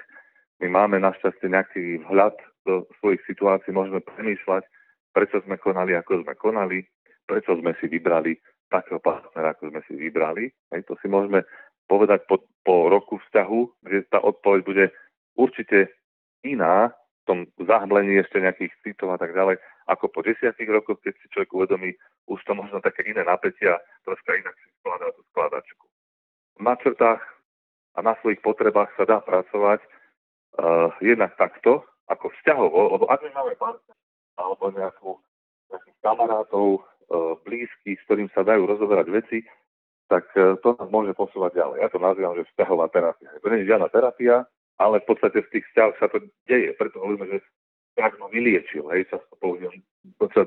My 0.64 0.72
máme 0.72 1.04
našťastie 1.04 1.52
nejaký 1.52 1.84
vhľad 2.08 2.40
do 2.64 2.88
svojich 3.04 3.20
situácií, 3.28 3.76
môžeme 3.76 4.00
premýšľať, 4.00 4.64
prečo 5.12 5.44
sme 5.44 5.60
konali, 5.60 5.92
ako 6.00 6.24
sme 6.24 6.34
konali, 6.40 6.80
prečo 7.28 7.60
sme 7.60 7.76
si 7.84 7.92
vybrali 7.92 8.40
takého 8.74 8.98
partnera, 8.98 9.54
ako 9.54 9.70
sme 9.70 9.82
si 9.86 9.94
vybrali. 9.94 10.50
Hej, 10.74 10.90
to 10.90 10.98
si 10.98 11.06
môžeme 11.06 11.46
povedať 11.86 12.26
po, 12.26 12.42
po 12.66 12.90
roku 12.90 13.22
vzťahu, 13.30 13.86
že 13.86 14.10
tá 14.10 14.18
odpoveď 14.18 14.62
bude 14.66 14.86
určite 15.38 15.94
iná, 16.42 16.90
v 17.24 17.24
tom 17.24 17.40
zahblení 17.56 18.20
ešte 18.20 18.44
nejakých 18.44 18.74
citov 18.84 19.16
a 19.16 19.18
tak 19.22 19.32
ďalej, 19.32 19.56
ako 19.88 20.12
po 20.12 20.20
desiatich 20.28 20.68
rokoch, 20.68 21.00
keď 21.00 21.16
si 21.24 21.32
človek 21.32 21.56
uvedomí 21.56 21.96
už 22.28 22.40
to 22.44 22.52
možno 22.56 22.84
také 22.84 23.04
iné 23.08 23.24
napätia, 23.24 23.80
troška 24.04 24.36
inak 24.36 24.56
si 24.60 24.68
skladá 24.80 25.08
tú 25.16 25.24
skladačku. 25.32 25.86
Na 26.60 26.76
črtách 26.76 27.24
a 27.96 28.00
na 28.04 28.16
svojich 28.20 28.44
potrebách 28.44 28.92
sa 28.96 29.08
dá 29.08 29.24
pracovať 29.24 29.80
uh, 29.84 30.92
jednak 31.04 31.36
takto, 31.40 31.84
ako 32.12 32.32
vzťahovo, 32.40 33.00
lebo 33.00 33.06
ak 33.08 33.24
my 33.24 33.32
máme 33.32 33.54
partner 33.56 33.96
alebo 34.36 34.66
nejakú, 34.76 35.12
nejakých 35.72 35.98
kamarátov, 36.04 36.84
blízky, 37.44 37.98
s 37.98 38.04
ktorým 38.08 38.30
sa 38.34 38.46
dajú 38.46 38.68
rozoberať 38.68 39.08
veci, 39.10 39.40
tak 40.12 40.30
e, 40.38 40.60
to 40.62 40.78
nás 40.78 40.90
môže 40.94 41.14
posúvať 41.18 41.58
ďalej. 41.58 41.78
Ja 41.82 41.90
to 41.90 42.00
nazývam, 42.02 42.36
že 42.38 42.48
vzťahová 42.54 42.86
terapia. 42.94 43.34
To 43.40 43.48
nie 43.50 43.64
je 43.64 43.70
žiadna 43.70 43.88
terapia, 43.90 44.46
ale 44.78 45.02
v 45.02 45.08
podstate 45.10 45.42
v 45.42 45.52
tých 45.54 45.66
vzťahoch 45.72 45.98
sa 45.98 46.08
to 46.12 46.18
deje. 46.46 46.70
Preto 46.78 47.02
hovoríme, 47.02 47.26
že 47.30 47.40
vzťah 47.94 48.14
ma 48.20 48.28
vyliečil. 48.30 48.86
Hej, 48.94 49.10
často 49.10 49.34
použijem, 49.42 49.82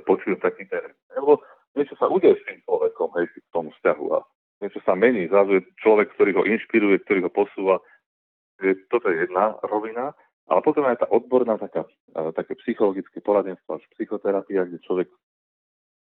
počujem 0.07 0.39
taký 0.39 0.67
terén. 0.71 0.95
Lebo 1.15 1.43
niečo 1.75 1.99
sa 1.99 2.07
udeje 2.07 2.39
s 2.39 2.47
tým 2.47 2.61
človekom, 2.63 3.09
hej, 3.19 3.27
v 3.33 3.51
tom 3.51 3.67
vzťahu 3.81 4.07
a 4.15 4.21
niečo 4.63 4.81
sa 4.85 4.95
mení. 4.95 5.27
Zrazu 5.29 5.61
je 5.61 5.69
človek, 5.83 6.15
ktorý 6.15 6.31
ho 6.37 6.43
inšpiruje, 6.47 7.03
ktorý 7.05 7.27
ho 7.27 7.33
posúva. 7.33 7.77
Toto 8.89 9.07
je 9.13 9.29
jedna 9.29 9.57
rovina. 9.67 10.17
Ale 10.47 10.63
potom 10.63 10.87
aj 10.87 11.03
tá 11.03 11.07
odborná 11.11 11.59
taká, 11.59 11.83
také 12.39 12.55
psychologické 12.63 13.19
poradenstvo 13.19 13.83
až 13.83 13.85
psychoterapia, 13.99 14.63
kde 14.63 14.79
človek 14.87 15.11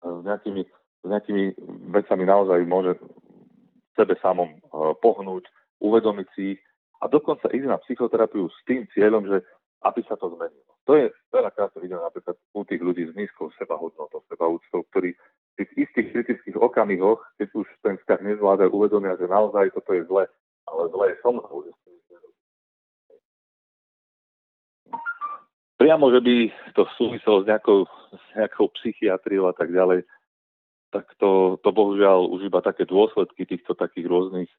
s 0.00 0.20
nejakými, 0.24 0.62
s 1.04 1.06
nejakými 1.06 1.44
vecami 1.92 2.24
naozaj 2.24 2.60
môže 2.66 2.96
sebe 3.96 4.16
samom 4.24 4.56
pohnúť, 5.04 5.44
uvedomiť 5.80 6.28
si 6.36 6.42
ich 6.56 6.60
a 7.00 7.08
dokonca 7.08 7.48
ísť 7.48 7.68
na 7.68 7.80
psychoterapiu 7.84 8.48
s 8.48 8.58
tým 8.68 8.84
cieľom, 8.92 9.24
že 9.24 9.40
aby 9.80 10.04
sa 10.04 10.16
to 10.20 10.28
zmenilo. 10.36 10.72
To 10.84 10.92
je 10.96 11.08
veľakrát 11.32 11.72
to 11.72 11.80
vidím 11.80 12.00
napríklad 12.00 12.36
u 12.52 12.64
tých 12.68 12.82
ľudí 12.84 13.08
s 13.08 13.16
nízkou 13.16 13.48
sebahodnotou, 13.56 14.20
sebaúctou, 14.28 14.84
ktorí 14.92 15.16
v 15.16 15.52
tých 15.56 15.88
istých 15.88 16.06
kritických 16.12 16.56
okamihoch, 16.60 17.20
keď 17.40 17.48
už 17.56 17.66
ten 17.80 17.96
vzťah 17.96 18.20
nezvládajú, 18.20 18.68
uvedomia, 18.72 19.16
že 19.16 19.28
naozaj 19.28 19.72
toto 19.72 19.96
je 19.96 20.04
zle, 20.04 20.24
ale 20.68 20.82
zle 20.92 21.04
je 21.08 21.16
so 21.24 21.30
mnou, 21.32 21.56
že 21.64 21.72
priamo, 25.80 26.12
že 26.12 26.20
by 26.20 26.34
to 26.76 26.84
súviselo 27.00 27.40
s 27.40 27.48
nejakou, 27.48 27.88
s 28.12 28.24
nejakou 28.36 28.68
psychiatriou 28.76 29.48
a 29.48 29.56
tak 29.56 29.72
ďalej, 29.72 30.04
tak 30.92 31.08
to, 31.16 31.56
to 31.64 31.72
bohužiaľ 31.72 32.28
už 32.28 32.52
iba 32.52 32.60
také 32.60 32.84
dôsledky 32.84 33.48
týchto 33.48 33.72
takých 33.72 34.04
rôznych 34.04 34.50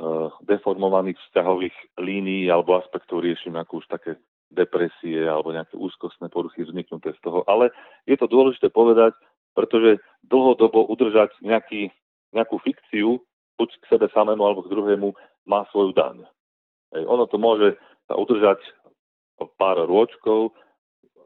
uh, 0.00 0.32
deformovaných 0.48 1.20
vzťahových 1.28 1.76
línií 2.00 2.48
alebo 2.48 2.80
aspektov 2.80 3.20
riešim 3.20 3.52
ako 3.60 3.84
už 3.84 3.86
také 3.92 4.16
depresie 4.48 5.20
alebo 5.28 5.52
nejaké 5.52 5.76
úzkostné 5.76 6.32
poruchy 6.32 6.64
vzniknuté 6.64 7.12
z 7.12 7.20
toho. 7.20 7.44
Ale 7.44 7.68
je 8.08 8.16
to 8.16 8.24
dôležité 8.24 8.72
povedať, 8.72 9.12
pretože 9.52 10.00
dlhodobo 10.24 10.88
udržať 10.88 11.36
nejaký, 11.44 11.92
nejakú 12.32 12.56
fikciu, 12.64 13.20
buď 13.60 13.68
k 13.68 13.84
sebe 13.90 14.06
samému 14.16 14.40
alebo 14.40 14.64
k 14.64 14.72
druhému, 14.72 15.12
má 15.44 15.68
svoju 15.74 15.92
daň. 15.92 16.24
Hej, 16.96 17.04
ono 17.04 17.28
to 17.28 17.36
môže 17.36 17.76
sa 18.06 18.14
udržať 18.16 18.60
pár 19.58 19.82
rôčkov. 19.84 20.52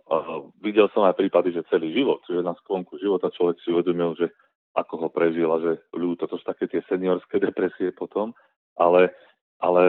A 0.07 0.47
videl 0.63 0.87
som 0.95 1.03
aj 1.03 1.19
prípady, 1.19 1.51
že 1.51 1.67
celý 1.67 1.91
život, 1.91 2.23
že 2.31 2.39
na 2.39 2.55
sklonku 2.63 2.95
života 3.03 3.27
človek 3.35 3.59
si 3.63 3.75
uvedomil, 3.75 4.15
že 4.15 4.31
ako 4.77 4.95
ho 5.03 5.09
prežil 5.11 5.49
a 5.51 5.59
že 5.59 5.73
ľúto, 5.91 6.29
to 6.31 6.39
sú 6.39 6.45
také 6.47 6.71
tie 6.71 6.85
seniorské 6.87 7.41
depresie 7.43 7.91
potom, 7.91 8.37
ale, 8.77 9.11
ale 9.59 9.83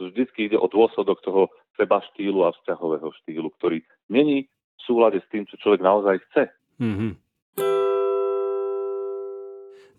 vždycky 0.00 0.50
ide 0.50 0.58
o 0.58 0.66
dôsledok 0.66 1.20
toho 1.22 1.52
seba 1.78 2.02
štýlu 2.10 2.42
a 2.42 2.50
vzťahového 2.58 3.12
štýlu, 3.22 3.54
ktorý 3.60 3.84
není 4.10 4.50
v 4.50 4.80
súlade 4.82 5.22
s 5.22 5.30
tým, 5.30 5.46
čo 5.46 5.60
človek 5.60 5.84
naozaj 5.84 6.16
chce. 6.30 6.42
Mm-hmm. 6.80 7.12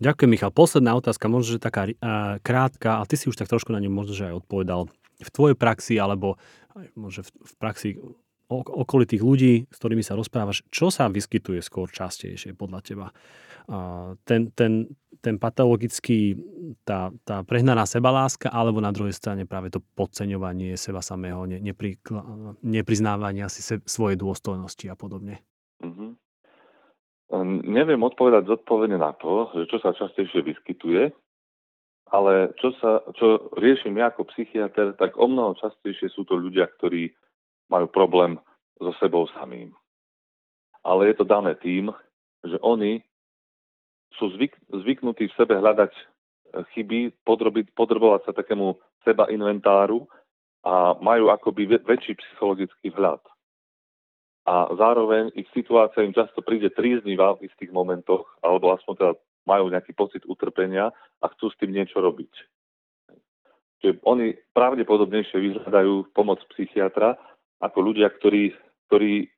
Ďakujem, 0.00 0.30
Michal. 0.32 0.52
Posledná 0.52 0.96
otázka, 0.96 1.28
možno, 1.28 1.56
že 1.56 1.60
taká 1.60 1.84
uh, 1.84 2.40
krátka, 2.40 3.00
a 3.00 3.04
ty 3.04 3.20
si 3.20 3.28
už 3.28 3.36
tak 3.36 3.52
trošku 3.52 3.68
na 3.68 3.84
ňu 3.84 3.92
možno, 3.92 4.16
že 4.16 4.32
aj 4.32 4.44
odpovedal 4.44 4.88
v 5.20 5.30
tvojej 5.30 5.56
praxi 5.56 6.00
alebo 6.00 6.40
možno 6.96 7.24
v, 7.28 7.52
praxi 7.60 8.00
okolitých 8.50 9.22
ľudí, 9.22 9.54
s 9.70 9.76
ktorými 9.78 10.02
sa 10.02 10.18
rozprávaš, 10.18 10.66
čo 10.74 10.90
sa 10.90 11.06
vyskytuje 11.06 11.62
skôr 11.62 11.86
častejšie 11.86 12.58
podľa 12.58 12.80
teba? 12.82 13.06
Ten, 14.26 14.50
ten, 14.50 14.90
ten 15.22 15.38
patologický, 15.38 16.34
tá, 16.82 17.14
tá 17.22 17.46
prehnaná 17.46 17.86
sebaláska, 17.86 18.50
alebo 18.50 18.82
na 18.82 18.90
druhej 18.90 19.14
strane 19.14 19.46
práve 19.46 19.70
to 19.70 19.78
podceňovanie 19.94 20.74
seba 20.74 20.98
samého, 20.98 21.46
ne, 21.46 21.62
nepri, 21.62 21.94
nepriznávania 22.66 23.46
si 23.46 23.62
se, 23.62 23.78
svojej 23.86 24.18
dôstojnosti 24.18 24.90
a 24.90 24.98
podobne? 24.98 25.38
Mm-hmm. 25.86 26.10
Neviem 27.70 28.02
odpovedať 28.02 28.50
zodpovedne 28.50 28.98
na 28.98 29.14
to, 29.14 29.54
že 29.54 29.70
čo 29.70 29.78
sa 29.78 29.94
častejšie 29.94 30.42
vyskytuje, 30.42 31.14
ale 32.10 32.50
čo, 32.58 32.74
sa, 32.82 33.06
čo 33.14 33.54
riešim 33.54 33.94
ja 33.94 34.10
ako 34.10 34.26
psychiatr, 34.34 34.98
tak 34.98 35.14
o 35.14 35.30
mnoho 35.30 35.54
častejšie 35.62 36.10
sú 36.10 36.26
to 36.26 36.34
ľudia, 36.34 36.66
ktorí 36.78 37.14
majú 37.70 37.86
problém 37.86 38.34
so 38.82 38.90
sebou 38.98 39.30
samým. 39.38 39.70
Ale 40.82 41.12
je 41.12 41.22
to 41.22 41.24
dané 41.28 41.54
tým, 41.62 41.94
že 42.42 42.58
oni 42.66 42.98
sú 44.18 44.34
zvyk, 44.34 44.58
zvyknutí 44.74 45.30
v 45.30 45.36
sebe 45.38 45.54
hľadať 45.54 45.92
e, 45.94 46.02
chyby, 46.74 47.14
podrobiť, 47.22 47.70
podrobovať 47.78 48.20
sa 48.26 48.32
takému 48.34 48.74
seba 49.06 49.30
inventáru 49.30 50.10
a 50.66 50.98
majú 50.98 51.30
akoby 51.30 51.78
väčší 51.86 52.18
psychologický 52.18 52.90
vhľad. 52.90 53.22
A 54.50 54.72
zároveň 54.74 55.30
ich 55.38 55.46
situácia 55.54 56.02
im 56.02 56.16
často 56.16 56.42
príde 56.42 56.74
tríznivá 56.74 57.38
v 57.38 57.46
istých 57.46 57.70
momentoch, 57.70 58.26
alebo 58.42 58.74
aspoň 58.74 58.94
teda 58.98 59.12
majú 59.48 59.72
nejaký 59.72 59.92
pocit 59.96 60.22
utrpenia 60.28 60.92
a 61.20 61.26
chcú 61.32 61.48
s 61.52 61.58
tým 61.60 61.72
niečo 61.72 62.00
robiť. 62.00 62.32
Čiže 63.80 64.04
oni 64.04 64.36
pravdepodobnejšie 64.52 65.40
vyhľadajú 65.40 66.12
pomoc 66.12 66.44
psychiatra 66.52 67.16
ako 67.64 67.78
ľudia, 67.80 68.12
ktorí, 68.12 68.52
ktorí 68.88 69.28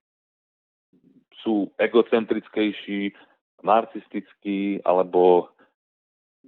sú 1.43 1.71
egocentrickejší, 1.79 3.15
narcistickí 3.63 4.83
alebo 4.83 5.51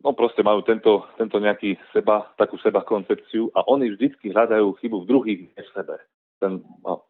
no 0.02 0.10
proste 0.12 0.42
majú 0.42 0.66
tento, 0.66 1.06
tento 1.14 1.38
nejaký 1.38 1.78
seba, 1.94 2.34
takú 2.34 2.58
seba 2.58 2.82
koncepciu 2.82 3.50
a 3.54 3.62
oni 3.70 3.94
vždycky 3.94 4.34
hľadajú 4.34 4.74
chybu 4.82 5.06
v 5.06 5.08
druhých, 5.08 5.42
než 5.54 5.66
sebe. 5.70 5.94
Ten 6.42 6.60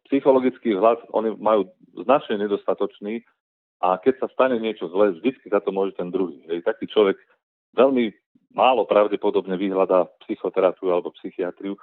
psychologický 0.09 0.77
hľad 0.77 1.01
oni 1.17 1.33
majú 1.41 1.65
značne 2.05 2.37
nedostatočný 2.37 3.25
a 3.85 4.01
keď 4.01 4.25
sa 4.25 4.27
stane 4.33 4.57
niečo 4.57 4.89
zlé, 4.89 5.13
vždycky 5.13 5.45
za 5.53 5.61
to 5.61 5.69
môže 5.69 5.93
ten 5.93 6.09
druhý. 6.09 6.41
Hej. 6.49 6.65
Taký 6.65 6.89
človek 6.89 7.21
veľmi 7.77 8.09
málo 8.57 8.89
pravdepodobne 8.89 9.53
vyhľadá 9.61 10.09
psychoterapiu 10.25 10.89
alebo 10.89 11.13
psychiatriu, 11.21 11.77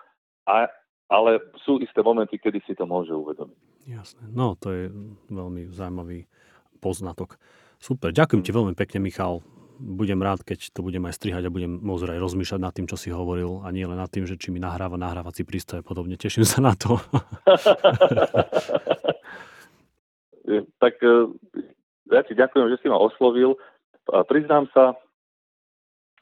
a, 0.51 0.67
ale 1.07 1.39
sú 1.63 1.79
isté 1.79 2.03
momenty, 2.03 2.43
kedy 2.43 2.59
si 2.67 2.75
to 2.75 2.91
môže 2.91 3.15
uvedomiť. 3.15 3.87
Jasné. 3.87 4.27
No, 4.35 4.59
to 4.59 4.75
je 4.75 4.85
veľmi 5.31 5.71
zaujímavý 5.71 6.27
poznatok. 6.83 7.39
Super. 7.79 8.11
Ďakujem 8.11 8.43
ti 8.43 8.51
veľmi 8.51 8.75
pekne, 8.75 8.99
Michal. 8.99 9.39
Budem 9.79 10.19
rád, 10.23 10.43
keď 10.43 10.75
to 10.75 10.83
budem 10.83 11.07
aj 11.07 11.19
strihať 11.23 11.47
a 11.47 11.55
budem 11.55 11.79
môcť 11.83 12.19
aj 12.19 12.23
rozmýšľať 12.23 12.61
nad 12.63 12.75
tým, 12.75 12.87
čo 12.91 12.99
si 12.99 13.15
hovoril 13.15 13.63
a 13.63 13.71
nie 13.71 13.87
len 13.87 13.99
nad 13.99 14.11
tým, 14.11 14.27
že 14.27 14.39
či 14.39 14.51
mi 14.51 14.59
nahráva 14.59 14.99
nahrávací 14.99 15.47
prístroj 15.47 15.83
a 15.83 15.87
podobne. 15.87 16.19
Teším 16.19 16.43
sa 16.43 16.59
na 16.63 16.75
to. 16.75 16.99
tak 20.83 20.95
ja 22.11 22.23
ti 22.27 22.35
ďakujem, 22.35 22.67
že 22.73 22.81
si 22.83 22.87
ma 22.91 22.99
oslovil. 22.99 23.55
A 24.11 24.27
priznám 24.27 24.67
sa, 24.75 24.99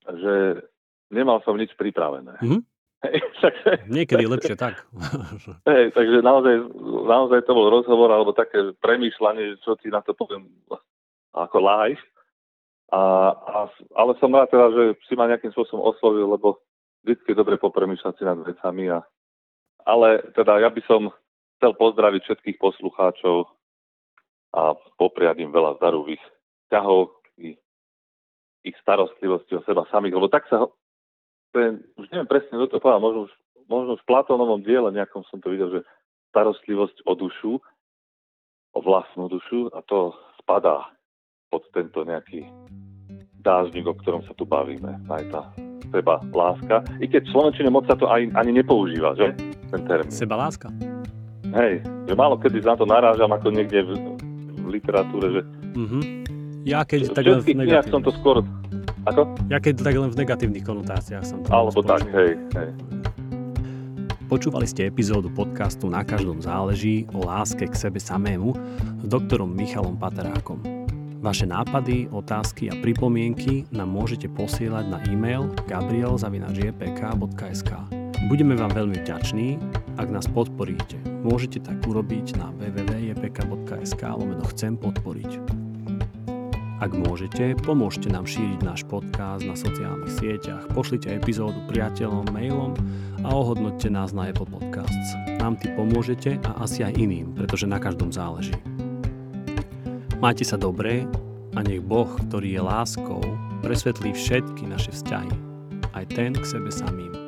že 0.05 0.65
nemal 1.09 1.41
som 1.47 1.57
nič 1.57 1.73
pripravené. 1.77 2.37
Mm-hmm. 3.01 3.33
Takže, 3.41 3.89
Niekedy 3.89 4.29
lepšie 4.29 4.61
tak. 4.61 4.85
Hej, 5.73 5.97
takže 5.97 6.21
naozaj, 6.21 6.69
naozaj 7.09 7.49
to 7.49 7.57
bol 7.57 7.73
rozhovor 7.73 8.13
alebo 8.13 8.37
také 8.37 8.77
premýšľanie, 8.77 9.57
čo 9.65 9.73
ti 9.81 9.89
na 9.89 10.05
to 10.05 10.13
poviem 10.13 10.53
ako 11.33 11.65
live. 11.65 12.05
A, 12.93 13.33
a, 13.33 13.59
ale 13.97 14.13
som 14.21 14.37
rád 14.37 14.53
teda, 14.53 14.69
že 14.77 14.85
si 15.09 15.17
ma 15.17 15.33
nejakým 15.33 15.49
spôsobom 15.49 15.81
oslovil, 15.81 16.29
lebo 16.29 16.61
vždy 17.01 17.25
je 17.25 17.41
dobre 17.41 17.57
popremýšľať 17.57 18.21
si 18.21 18.25
nad 18.29 18.37
vecami. 18.37 18.93
A, 18.93 19.01
ale 19.89 20.21
teda 20.37 20.61
ja 20.61 20.69
by 20.69 20.85
som 20.85 21.09
chcel 21.57 21.73
pozdraviť 21.81 22.21
všetkých 22.21 22.61
poslucháčov 22.61 23.49
a 24.51 24.75
popriať 24.99 25.43
im 25.43 25.55
veľa 25.55 25.79
zdaru 25.79 26.07
v 26.07 26.19
ich 26.19 26.25
ťahov, 26.71 27.15
ich, 27.39 28.77
starostlivosti 28.83 29.57
o 29.57 29.65
seba 29.65 29.87
samých, 29.91 30.15
lebo 30.19 30.29
tak 30.31 30.47
sa, 30.51 30.67
je, 31.55 31.81
už 31.99 32.07
neviem 32.11 32.29
presne, 32.29 32.59
kto 32.59 32.79
to 32.79 32.83
povedal, 32.83 33.03
možno 33.03 33.21
už, 33.27 33.33
možno 33.71 33.91
už 33.99 34.03
v 34.03 34.11
Platónovom 34.11 34.61
diele 34.63 34.91
nejakom 34.95 35.23
som 35.31 35.39
to 35.43 35.51
videl, 35.51 35.71
že 35.71 35.81
starostlivosť 36.31 37.07
o 37.07 37.13
dušu, 37.19 37.53
o 38.75 38.79
vlastnú 38.79 39.27
dušu 39.27 39.75
a 39.75 39.83
to 39.83 40.15
spadá 40.43 40.87
pod 41.51 41.67
tento 41.75 42.07
nejaký 42.07 42.47
dážnik, 43.43 43.89
o 43.89 43.95
ktorom 43.99 44.23
sa 44.29 44.37
tu 44.37 44.47
bavíme. 44.47 45.01
Aj 45.11 45.25
tá 45.33 45.51
seba 45.91 46.23
láska. 46.31 46.87
I 47.03 47.11
keď 47.11 47.27
v 47.27 47.33
Slovenčine 47.35 47.71
moc 47.73 47.91
sa 47.91 47.99
to 47.99 48.07
aj, 48.07 48.31
ani 48.39 48.51
nepoužíva, 48.55 49.19
že? 49.19 49.35
Ten 49.75 49.83
termín. 49.91 50.13
Seba 50.15 50.39
láska. 50.39 50.71
Hej, 51.51 51.83
že 52.07 52.15
málo 52.15 52.39
kedy 52.39 52.63
na 52.63 52.79
to 52.79 52.87
narážam 52.87 53.33
ako 53.35 53.51
niekde 53.51 53.83
v, 53.83 53.91
literatúre, 54.71 55.27
že... 55.35 55.41
Mm-hmm. 55.75 56.03
Ja 56.65 56.85
keď 56.85 57.17
tak 57.17 57.25
len 57.25 57.41
v 57.41 57.57
negatívnych. 57.57 57.91
som 57.91 58.03
to 58.05 58.13
skôr... 58.15 58.45
Ako? 59.09 59.33
Ja 59.49 59.59
keď 59.59 59.81
tak 59.81 59.97
len 59.97 60.11
v 60.13 60.17
negatívnych 60.21 60.65
konotáciách 60.65 61.25
som 61.25 61.41
to 61.41 61.49
Alebo 61.49 61.81
tak, 61.81 62.05
hej, 62.13 62.37
hej. 62.53 62.69
Počúvali 64.31 64.69
ste 64.69 64.87
epizódu 64.87 65.27
podcastu 65.33 65.91
Na 65.91 66.07
každom 66.07 66.39
záleží 66.39 67.09
o 67.11 67.27
láske 67.27 67.67
k 67.67 67.75
sebe 67.75 67.99
samému 67.99 68.55
s 69.03 69.07
doktorom 69.11 69.51
Michalom 69.51 69.99
Paterákom. 69.99 70.63
Vaše 71.21 71.45
nápady, 71.45 72.09
otázky 72.09 72.73
a 72.73 72.75
pripomienky 72.79 73.69
nám 73.75 73.93
môžete 73.93 74.31
posielať 74.33 74.89
na 74.89 75.03
e-mail 75.11 75.53
gabriel.jpk.sk 75.69 78.00
Budeme 78.29 78.53
vám 78.53 78.77
veľmi 78.77 79.01
vďační, 79.01 79.57
ak 79.97 80.13
nás 80.13 80.29
podporíte. 80.29 81.01
Môžete 81.25 81.65
tak 81.65 81.81
urobiť 81.89 82.37
na 82.37 82.53
www.jpk.sk 82.53 84.03
lomeno 84.13 84.45
chcem 84.53 84.77
podporiť. 84.77 85.41
Ak 86.85 86.93
môžete, 86.97 87.57
pomôžte 87.65 88.13
nám 88.13 88.29
šíriť 88.29 88.61
náš 88.61 88.85
podcast 88.89 89.45
na 89.45 89.57
sociálnych 89.57 90.13
sieťach, 90.17 90.69
pošlite 90.73 91.13
epizódu 91.13 91.65
priateľom, 91.69 92.29
mailom 92.33 92.73
a 93.25 93.29
ohodnoťte 93.33 93.89
nás 93.89 94.13
na 94.13 94.29
Apple 94.29 94.49
Podcasts. 94.49 95.17
Nám 95.41 95.57
ty 95.61 95.73
pomôžete 95.73 96.41
a 96.45 96.65
asi 96.65 96.85
aj 96.85 96.97
iným, 96.97 97.37
pretože 97.37 97.69
na 97.69 97.81
každom 97.81 98.13
záleží. 98.13 98.57
Majte 100.21 100.45
sa 100.45 100.61
dobre 100.61 101.09
a 101.57 101.61
nech 101.61 101.85
Boh, 101.85 102.09
ktorý 102.29 102.57
je 102.57 102.61
láskou, 102.65 103.21
presvetlí 103.61 104.13
všetky 104.13 104.69
naše 104.69 104.93
vzťahy, 104.93 105.33
aj 105.97 106.05
ten 106.13 106.33
k 106.33 106.45
sebe 106.45 106.73
samým. 106.73 107.20